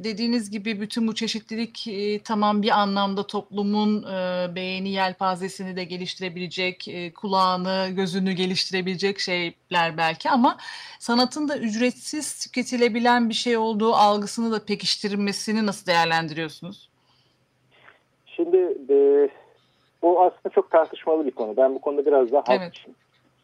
dediğiniz 0.04 0.52
gibi 0.52 0.82
bütün 0.82 1.08
bu 1.08 1.16
çeşitlilik 1.16 1.88
e, 1.88 2.20
tamam 2.20 2.62
bir 2.62 2.70
anlamda 2.70 3.28
toplumun 3.28 4.04
e, 4.04 4.56
beğeni 4.56 4.90
yelpazesini 4.90 5.76
de 5.76 5.84
geliştirebilecek, 5.84 6.88
e, 6.88 7.14
kulağını, 7.14 7.90
gözünü 7.96 8.32
geliştirebilecek 8.32 9.20
şeyler 9.20 9.98
belki 9.98 10.30
ama 10.30 10.58
sanatın 11.00 11.48
da 11.48 11.58
ücretsiz 11.58 12.40
tüketilebilen 12.40 13.30
bir 13.30 13.34
şey 13.34 13.58
olduğu 13.58 13.94
algısını 13.94 14.52
da 14.52 14.66
pekiştirmesini 14.66 15.66
nasıl 15.66 15.86
değerlendiriyorsunuz? 15.86 16.90
Şimdi 18.26 18.58
e, 18.90 19.30
bu 20.02 20.22
aslında 20.24 20.50
çok 20.56 20.72
tartışmalı 20.72 21.26
bir 21.26 21.32
konu. 21.32 21.58
Ben 21.58 21.76
bu 21.76 21.82
konuda 21.82 22.06
biraz 22.06 22.32
daha 22.32 22.44
evet. 22.50 22.78
için 22.78 22.96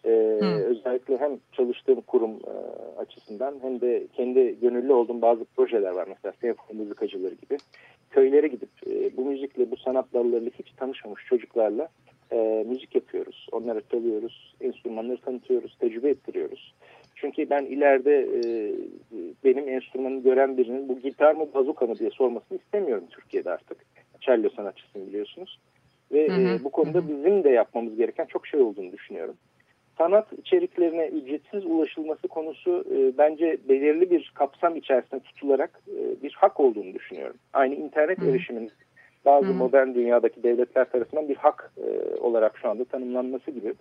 ee, 0.08 0.40
özellikle 0.44 1.18
hem 1.18 1.32
çalıştığım 1.52 2.02
kurum 2.02 2.32
e, 2.32 2.54
açısından 3.00 3.56
hem 3.62 3.82
de 3.82 4.08
kendi 4.14 4.60
gönüllü 4.60 4.94
olduğum 4.94 5.22
bazı 5.22 5.46
projeler 5.46 5.92
var. 5.92 6.08
Mesela 6.08 6.34
senfoni 6.42 6.80
müzikacıları 6.80 7.34
gibi. 7.34 7.58
Köylere 8.10 8.48
gidip 8.48 8.70
e, 8.88 9.18
bu 9.18 9.26
müzikle, 9.26 9.72
bu 9.72 9.78
sanat 9.78 10.14
dallarıyla 10.14 10.52
hiç 10.60 10.72
tanışmamış 10.72 11.26
çocuklarla 11.26 11.88
e, 12.32 12.66
müzik 12.68 12.96
yapıyoruz. 12.96 13.48
Onları 13.52 13.82
çalıyoruz, 13.92 14.56
enstrümanları 14.62 15.18
tanıtıyoruz, 15.18 15.78
tecrübe 15.80 16.10
ettiriyoruz. 16.10 16.74
Çünkü 17.16 17.50
ben 17.50 17.66
ileride 17.66 18.20
e, 18.20 18.42
benim 19.44 19.70
enstrümanı 19.70 20.24
gören 20.24 20.58
birinin 20.58 20.90
bu 20.90 21.00
gitar 21.00 21.36
mı 21.36 21.48
bazuka 21.54 21.86
mı 21.86 21.96
diye 21.96 22.10
sormasını 22.10 22.58
istemiyorum 22.58 23.04
Türkiye'de 23.10 23.52
artık. 23.52 23.78
Cello 24.22 24.50
sanatçısını 24.50 25.08
biliyorsunuz. 25.08 25.60
Ve 26.12 26.28
hı 26.28 26.34
hı. 26.34 26.56
E, 26.56 26.64
bu 26.64 26.70
konuda 26.70 27.08
bizim 27.08 27.44
de 27.44 27.50
yapmamız 27.50 27.96
gereken 27.96 28.26
çok 28.26 28.48
şey 28.48 28.62
olduğunu 28.62 28.92
düşünüyorum 28.92 29.36
sanat 29.98 30.34
içeriklerine 30.34 31.08
ücretsiz 31.08 31.66
ulaşılması 31.66 32.28
konusu 32.28 32.86
e, 32.92 33.18
bence 33.18 33.58
belirli 33.70 34.12
bir 34.12 34.32
kapsam 34.36 34.76
içerisinde 34.76 35.20
tutularak 35.20 35.82
e, 35.88 36.24
bir 36.24 36.34
hak 36.34 36.60
olduğunu 36.60 36.94
düşünüyorum. 36.94 37.36
Aynı 37.54 37.76
internet 37.76 38.22
Hı. 38.22 38.30
erişimin 38.30 38.72
bazı 39.26 39.48
Hı. 39.48 39.54
modern 39.54 39.94
dünyadaki 39.94 40.44
devletler 40.44 40.90
tarafından 40.90 41.30
bir 41.30 41.36
hak 41.36 41.72
e, 41.78 42.16
olarak 42.20 42.58
şu 42.58 42.70
anda 42.70 42.86
tanımlanması 42.86 43.52
gibi 43.52 43.74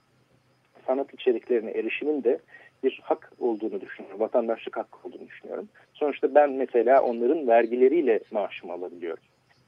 sanat 0.87 1.14
içeriklerine 1.14 1.70
erişimin 1.70 2.24
de 2.24 2.38
bir 2.85 3.00
hak 3.02 3.33
olduğunu 3.40 3.81
düşünüyorum. 3.81 4.20
Vatandaşlık 4.20 4.76
hakkı 4.76 5.09
olduğunu 5.09 5.26
düşünüyorum. 5.26 5.68
Sonuçta 5.94 6.35
ben 6.35 6.50
mesela 6.50 7.02
onların 7.02 7.48
vergileriyle 7.48 8.20
maaşımı 8.31 8.72
alabiliyorum. 8.72 9.22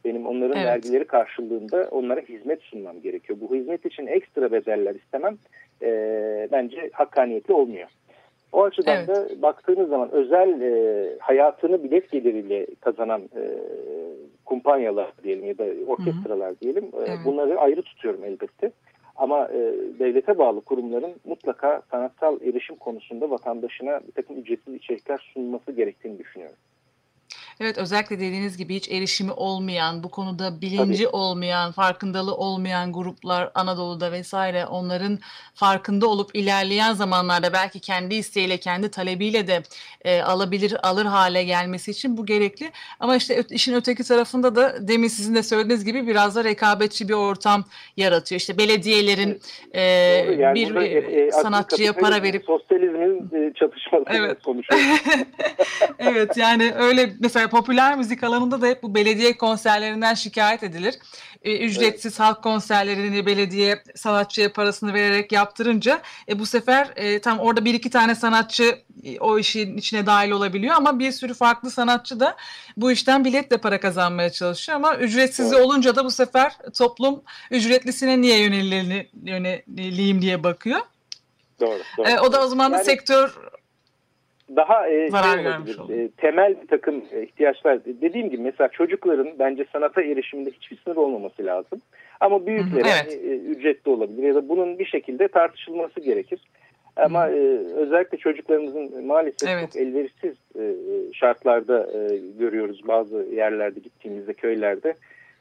Benim 0.04 0.26
onların 0.26 0.56
evet. 0.56 0.66
vergileri 0.66 1.04
karşılığında 1.04 1.88
onlara 1.90 2.20
hizmet 2.20 2.62
sunmam 2.62 3.00
gerekiyor. 3.00 3.38
Bu 3.42 3.54
hizmet 3.54 3.86
için 3.86 4.06
ekstra 4.06 4.52
bedeller 4.52 4.94
istemem 4.94 5.38
e, 5.82 6.48
bence 6.52 6.90
hakkaniyetli 6.92 7.54
olmuyor. 7.54 7.88
O 8.52 8.64
açıdan 8.64 8.96
evet. 8.96 9.08
da 9.08 9.42
baktığınız 9.42 9.88
zaman 9.88 10.10
özel 10.12 10.60
e, 10.60 11.18
hayatını 11.18 11.84
bilet 11.84 12.10
geliriyle 12.10 12.66
kazanan 12.80 13.20
e, 13.20 13.42
kumpanyalar 14.44 15.12
diyelim 15.24 15.44
ya 15.44 15.58
da 15.58 15.64
orkestralar 15.86 16.50
Hı-hı. 16.50 16.60
diyelim 16.60 16.84
e, 16.84 16.98
evet. 16.98 17.18
bunları 17.24 17.60
ayrı 17.60 17.82
tutuyorum 17.82 18.24
elbette. 18.24 18.72
Ama 19.16 19.48
e, 19.48 19.58
devlete 19.98 20.38
bağlı 20.38 20.60
kurumların 20.60 21.14
mutlaka 21.24 21.82
sanatsal 21.90 22.42
erişim 22.42 22.76
konusunda 22.76 23.30
vatandaşına 23.30 24.00
bir 24.06 24.12
takım 24.12 24.38
ücretsiz 24.38 24.74
içerikler 24.74 25.30
sunması 25.34 25.72
gerektiğini 25.72 26.18
düşünüyorum. 26.18 26.56
Evet 27.60 27.78
özellikle 27.78 28.16
dediğiniz 28.16 28.56
gibi 28.56 28.74
hiç 28.74 28.88
erişimi 28.88 29.32
olmayan, 29.32 30.02
bu 30.02 30.08
konuda 30.08 30.60
bilinci 30.60 31.04
Tabii. 31.04 31.16
olmayan, 31.16 31.72
farkındalığı 31.72 32.34
olmayan 32.34 32.92
gruplar 32.92 33.50
Anadolu'da 33.54 34.12
vesaire 34.12 34.66
onların 34.66 35.18
farkında 35.54 36.06
olup 36.06 36.30
ilerleyen 36.34 36.92
zamanlarda 36.92 37.52
belki 37.52 37.80
kendi 37.80 38.14
isteğiyle, 38.14 38.56
kendi 38.56 38.90
talebiyle 38.90 39.46
de 39.46 39.62
e, 40.04 40.22
alabilir, 40.22 40.88
alır 40.88 41.06
hale 41.06 41.44
gelmesi 41.44 41.90
için 41.90 42.16
bu 42.16 42.26
gerekli. 42.26 42.70
Ama 43.00 43.16
işte 43.16 43.42
işin 43.50 43.74
öteki 43.74 44.02
tarafında 44.02 44.56
da 44.56 44.88
demin 44.88 45.08
sizin 45.08 45.34
de 45.34 45.42
söylediğiniz 45.42 45.84
gibi 45.84 46.06
biraz 46.06 46.36
da 46.36 46.44
rekabetçi 46.44 47.08
bir 47.08 47.14
ortam 47.14 47.64
yaratıyor. 47.96 48.40
İşte 48.40 48.58
belediyelerin 48.58 49.40
evet. 49.72 50.38
e, 50.38 50.42
yani 50.42 50.54
bir 50.54 50.74
e, 50.74 50.86
e, 50.86 51.30
sanatçıya 51.30 51.92
para 51.92 52.22
verip 52.22 52.44
sosyalizmin 52.44 53.30
e, 53.36 53.52
çatışması 53.54 54.04
evet. 54.10 54.42
konuşuyoruz. 54.42 54.86
evet 55.98 56.36
yani 56.36 56.72
öyle 56.78 57.10
mesela 57.20 57.47
popüler 57.48 57.96
müzik 57.96 58.24
alanında 58.24 58.60
da 58.60 58.66
hep 58.66 58.82
bu 58.82 58.94
belediye 58.94 59.36
konserlerinden 59.36 60.14
şikayet 60.14 60.62
edilir. 60.62 60.94
E, 61.42 61.58
ücretsiz 61.58 62.12
evet. 62.12 62.20
halk 62.20 62.42
konserlerini 62.42 63.26
belediye 63.26 63.82
sanatçıya 63.94 64.52
parasını 64.52 64.94
vererek 64.94 65.32
yaptırınca 65.32 66.02
e, 66.28 66.38
bu 66.38 66.46
sefer 66.46 66.90
e, 66.96 67.20
tam 67.20 67.38
orada 67.38 67.64
bir 67.64 67.74
iki 67.74 67.90
tane 67.90 68.14
sanatçı 68.14 68.78
e, 69.04 69.18
o 69.18 69.38
işin 69.38 69.76
içine 69.76 70.06
dahil 70.06 70.30
olabiliyor 70.30 70.74
ama 70.74 70.98
bir 70.98 71.12
sürü 71.12 71.34
farklı 71.34 71.70
sanatçı 71.70 72.20
da 72.20 72.36
bu 72.76 72.92
işten 72.92 73.24
biletle 73.24 73.56
para 73.56 73.80
kazanmaya 73.80 74.32
çalışıyor 74.32 74.76
ama 74.76 74.96
ücretsiz 74.96 75.52
evet. 75.52 75.64
olunca 75.64 75.96
da 75.96 76.04
bu 76.04 76.10
sefer 76.10 76.56
toplum 76.78 77.22
ücretlisine 77.50 78.20
niye 78.20 78.38
yöneleyim 79.24 80.22
diye 80.22 80.42
bakıyor. 80.42 80.80
Doğru. 81.60 81.80
doğru. 81.98 82.08
E, 82.08 82.20
o 82.20 82.32
da 82.32 82.44
o 82.44 82.46
zaman 82.46 82.72
yani, 82.72 82.84
sektör 82.84 83.38
daha 84.56 84.88
e, 84.88 85.10
şey 85.10 85.20
olabilir, 85.20 85.78
e, 85.90 86.08
temel 86.08 86.62
bir 86.62 86.66
takım 86.66 87.02
e, 87.12 87.22
ihtiyaçlar. 87.22 87.84
Dediğim 87.84 88.30
gibi 88.30 88.42
mesela 88.42 88.68
çocukların 88.68 89.28
bence 89.38 89.66
sanata 89.72 90.02
erişiminde 90.02 90.50
hiçbir 90.50 90.76
sınır 90.84 90.96
olmaması 90.96 91.44
lazım. 91.44 91.80
Ama 92.20 92.46
büyüklere 92.46 92.88
evet. 93.02 93.20
e, 93.24 93.36
ücretli 93.36 93.90
olabilir 93.90 94.22
ya 94.22 94.34
da 94.34 94.48
bunun 94.48 94.78
bir 94.78 94.86
şekilde 94.86 95.28
tartışılması 95.28 96.00
gerekir. 96.00 96.40
Ama 96.96 97.28
e, 97.28 97.38
özellikle 97.76 98.18
çocuklarımızın 98.18 99.06
maalesef 99.06 99.48
evet. 99.48 99.72
çok 99.72 99.82
elverişsiz 99.82 100.34
e, 100.58 100.74
şartlarda 101.12 101.86
e, 101.92 102.18
görüyoruz 102.38 102.88
bazı 102.88 103.16
yerlerde 103.16 103.80
gittiğimizde 103.80 104.32
köylerde. 104.32 104.94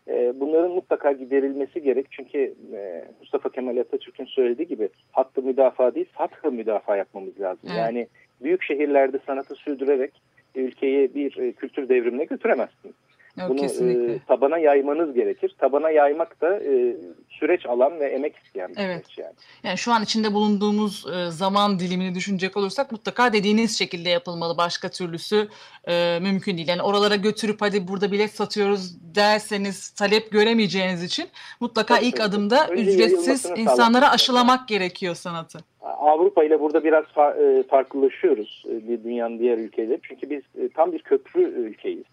E, 0.08 0.40
bunların 0.40 0.72
mutlaka 0.72 1.12
giderilmesi 1.12 1.82
gerek. 1.82 2.06
Çünkü 2.12 2.54
e, 2.74 3.06
Mustafa 3.20 3.50
Kemal 3.50 3.78
Atatürk'ün 3.78 4.26
söylediği 4.26 4.68
gibi 4.68 4.90
hattı 5.12 5.42
müdafaa 5.42 5.96
değil, 5.96 6.10
sathı 6.18 6.52
müdafaa 6.52 6.96
yapmamız 6.96 7.40
lazım. 7.40 7.70
Evet. 7.70 7.78
Yani 7.78 8.08
büyük 8.44 8.64
şehirlerde 8.64 9.20
sanatı 9.26 9.56
sürdürerek 9.56 10.12
ülkeyi 10.56 11.16
bir 11.16 11.38
e, 11.38 11.52
kültür 11.52 11.90
devrimine 11.90 12.26
götüremezsiniz. 12.26 12.96
Yok, 13.38 13.50
Bunu 13.50 13.62
kesinlikle. 13.62 14.14
e, 14.14 14.20
tabana 14.28 14.58
yaymanız 14.58 15.14
gerekir. 15.14 15.56
Tabana 15.60 15.90
yaymak 15.90 16.42
da 16.42 16.60
e, 16.60 16.96
süreç 17.30 17.66
alan 17.66 18.00
ve 18.00 18.06
emek 18.06 18.36
isteyen 18.46 18.70
bir 18.70 18.78
Evet. 18.78 19.06
süreç 19.06 19.18
yani. 19.18 19.34
Yani 19.64 19.78
şu 19.78 19.92
an 19.92 20.04
içinde 20.04 20.34
bulunduğumuz 20.34 21.06
e, 21.16 21.32
zaman 21.32 21.80
dilimini 21.80 22.16
düşünecek 22.16 22.58
olursak 22.58 22.92
mutlaka 22.92 23.34
dediğiniz 23.34 23.78
şekilde 23.78 24.10
yapılmalı. 24.10 24.58
Başka 24.58 24.90
türlüsü 24.90 25.48
e, 25.88 26.20
mümkün 26.22 26.58
değil. 26.58 26.68
Yani 26.68 26.82
oralara 26.82 27.16
götürüp 27.16 27.62
hadi 27.62 27.88
burada 27.88 28.12
bilet 28.12 28.32
satıyoruz 28.32 29.16
derseniz 29.16 29.90
talep 29.90 30.32
göremeyeceğiniz 30.32 31.04
için 31.04 31.26
mutlaka 31.60 31.96
Tabii, 31.96 32.06
ilk 32.06 32.20
adımda 32.22 32.68
Önce 32.68 32.84
ücretsiz 32.84 33.46
insanlara 33.56 34.12
aşılamak 34.12 34.68
gerekiyor 34.68 35.16
sanatı. 35.16 35.60
Avrupa 35.82 36.44
ile 36.44 36.60
burada 36.60 36.84
biraz 36.84 37.04
e, 37.38 37.64
farklılaşıyoruz 37.70 38.64
e, 38.70 39.04
dünyanın 39.04 39.40
diğer 39.40 39.58
ülkeleri. 39.58 40.00
Çünkü 40.04 40.30
biz 40.30 40.42
e, 40.64 40.70
tam 40.70 40.92
bir 40.92 41.00
köprü 41.00 41.42
ülkeyiz. 41.42 42.04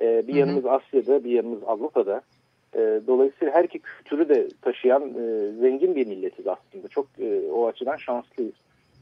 E, 0.00 0.28
Bir 0.28 0.32
Hı 0.32 0.36
hı. 0.36 0.38
yanımız 0.40 0.66
Asya'da, 0.66 1.24
bir 1.24 1.30
yanımız 1.30 1.62
Avrupa'da. 1.66 2.20
E, 2.74 3.00
Dolayısıyla 3.06 3.54
her 3.54 3.64
iki 3.64 3.78
kültürü 3.78 4.28
de 4.28 4.48
taşıyan 4.62 5.02
e, 5.02 5.52
zengin 5.60 5.96
bir 5.96 6.06
milletiz 6.06 6.46
aslında. 6.46 6.88
Çok 6.88 7.06
e, 7.18 7.50
o 7.52 7.66
açıdan 7.66 7.96
şanslıyız. 7.96 8.54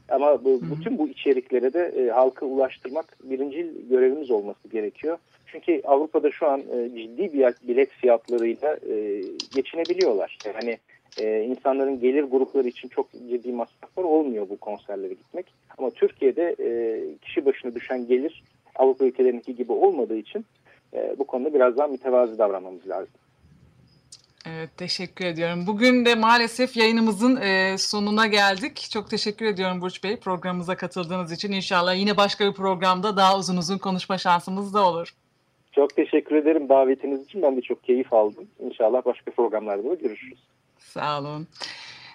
Ama 0.09 0.45
bu, 0.45 0.49
hı. 0.49 0.61
bütün 0.79 0.97
bu 0.97 1.07
içeriklere 1.07 1.73
de 1.73 1.93
e, 1.97 2.09
halka 2.09 2.45
ulaştırmak 2.45 3.17
birinci 3.23 3.71
görevimiz 3.89 4.31
olması 4.31 4.67
gerekiyor. 4.67 5.17
Çünkü 5.45 5.81
Avrupa'da 5.83 6.31
şu 6.31 6.47
an 6.47 6.59
e, 6.59 6.89
ciddi 6.95 7.33
bir 7.33 7.67
bilet 7.67 7.89
fiyatlarıyla 7.89 8.77
e, 8.89 9.21
geçinebiliyorlar. 9.55 10.37
Yani 10.45 10.77
e, 11.21 11.43
insanların 11.43 11.99
gelir 11.99 12.23
grupları 12.23 12.67
için 12.67 12.87
çok 12.87 13.11
ciddi 13.11 13.51
masraflar 13.51 14.03
olmuyor 14.03 14.49
bu 14.49 14.57
konserlere 14.57 15.13
gitmek. 15.13 15.45
Ama 15.77 15.89
Türkiye'de 15.89 16.55
e, 16.59 16.99
kişi 17.21 17.45
başına 17.45 17.75
düşen 17.75 18.07
gelir 18.07 18.43
Avrupa 18.75 19.05
ülkelerinki 19.05 19.55
gibi 19.55 19.71
olmadığı 19.71 20.17
için 20.17 20.45
e, 20.95 21.15
bu 21.19 21.27
konuda 21.27 21.53
biraz 21.53 21.77
daha 21.77 21.87
mütevazi 21.87 22.37
davranmamız 22.37 22.87
lazım. 22.87 23.13
Evet 24.49 24.69
teşekkür 24.77 25.25
ediyorum. 25.25 25.67
Bugün 25.67 26.05
de 26.05 26.15
maalesef 26.15 26.77
yayınımızın 26.77 27.35
e, 27.35 27.77
sonuna 27.77 28.27
geldik. 28.27 28.87
Çok 28.91 29.09
teşekkür 29.09 29.45
ediyorum 29.45 29.81
Burç 29.81 30.03
Bey 30.03 30.19
programımıza 30.19 30.75
katıldığınız 30.75 31.31
için. 31.31 31.51
İnşallah 31.51 31.95
yine 31.95 32.17
başka 32.17 32.47
bir 32.47 32.53
programda 32.53 33.17
daha 33.17 33.37
uzun 33.37 33.57
uzun 33.57 33.77
konuşma 33.77 34.17
şansımız 34.17 34.73
da 34.73 34.87
olur. 34.87 35.13
Çok 35.71 35.95
teşekkür 35.95 36.35
ederim 36.35 36.69
davetiniz 36.69 37.25
için. 37.25 37.41
Ben 37.41 37.57
de 37.57 37.61
çok 37.61 37.83
keyif 37.83 38.13
aldım. 38.13 38.47
İnşallah 38.59 39.05
başka 39.05 39.31
programlarda 39.31 39.89
da 39.89 39.93
görüşürüz. 39.93 40.39
Sağ 40.79 41.19
olun. 41.19 41.47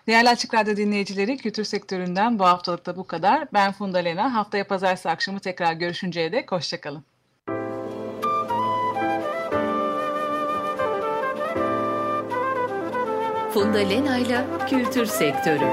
Değerli 0.06 0.28
Açık 0.28 0.54
Radyo 0.54 0.76
dinleyicileri, 0.76 1.36
kültür 1.36 1.64
sektöründen 1.64 2.38
bu 2.38 2.44
haftalıkta 2.44 2.96
bu 2.96 3.06
kadar. 3.06 3.48
Ben 3.52 3.72
Funda 3.72 3.98
Lena. 3.98 4.34
Haftaya 4.34 4.66
pazartesi 4.66 5.08
akşamı 5.10 5.40
tekrar 5.40 5.72
görüşünceye 5.72 6.32
dek 6.32 6.52
hoşçakalın. 6.52 7.04
Funda 13.54 13.78
Lena'yla 13.78 14.66
Kültür 14.68 15.06
Sektörü. 15.06 15.64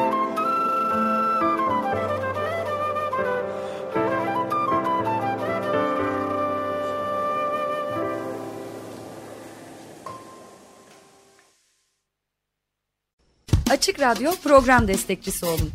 Açık 13.72 14.00
Radyo 14.00 14.32
program 14.44 14.88
destekçisi 14.88 15.46
olun. 15.46 15.72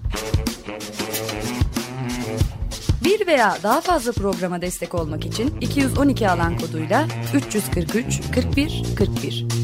Bir 3.05 3.27
veya 3.27 3.59
daha 3.63 3.81
fazla 3.81 4.13
programa 4.13 4.63
destek 4.63 4.95
olmak 4.95 5.27
için 5.27 5.61
212 5.61 6.31
alan 6.31 6.59
koduyla 6.59 7.07
343 7.35 8.21
41 8.35 8.83
41 8.99 9.62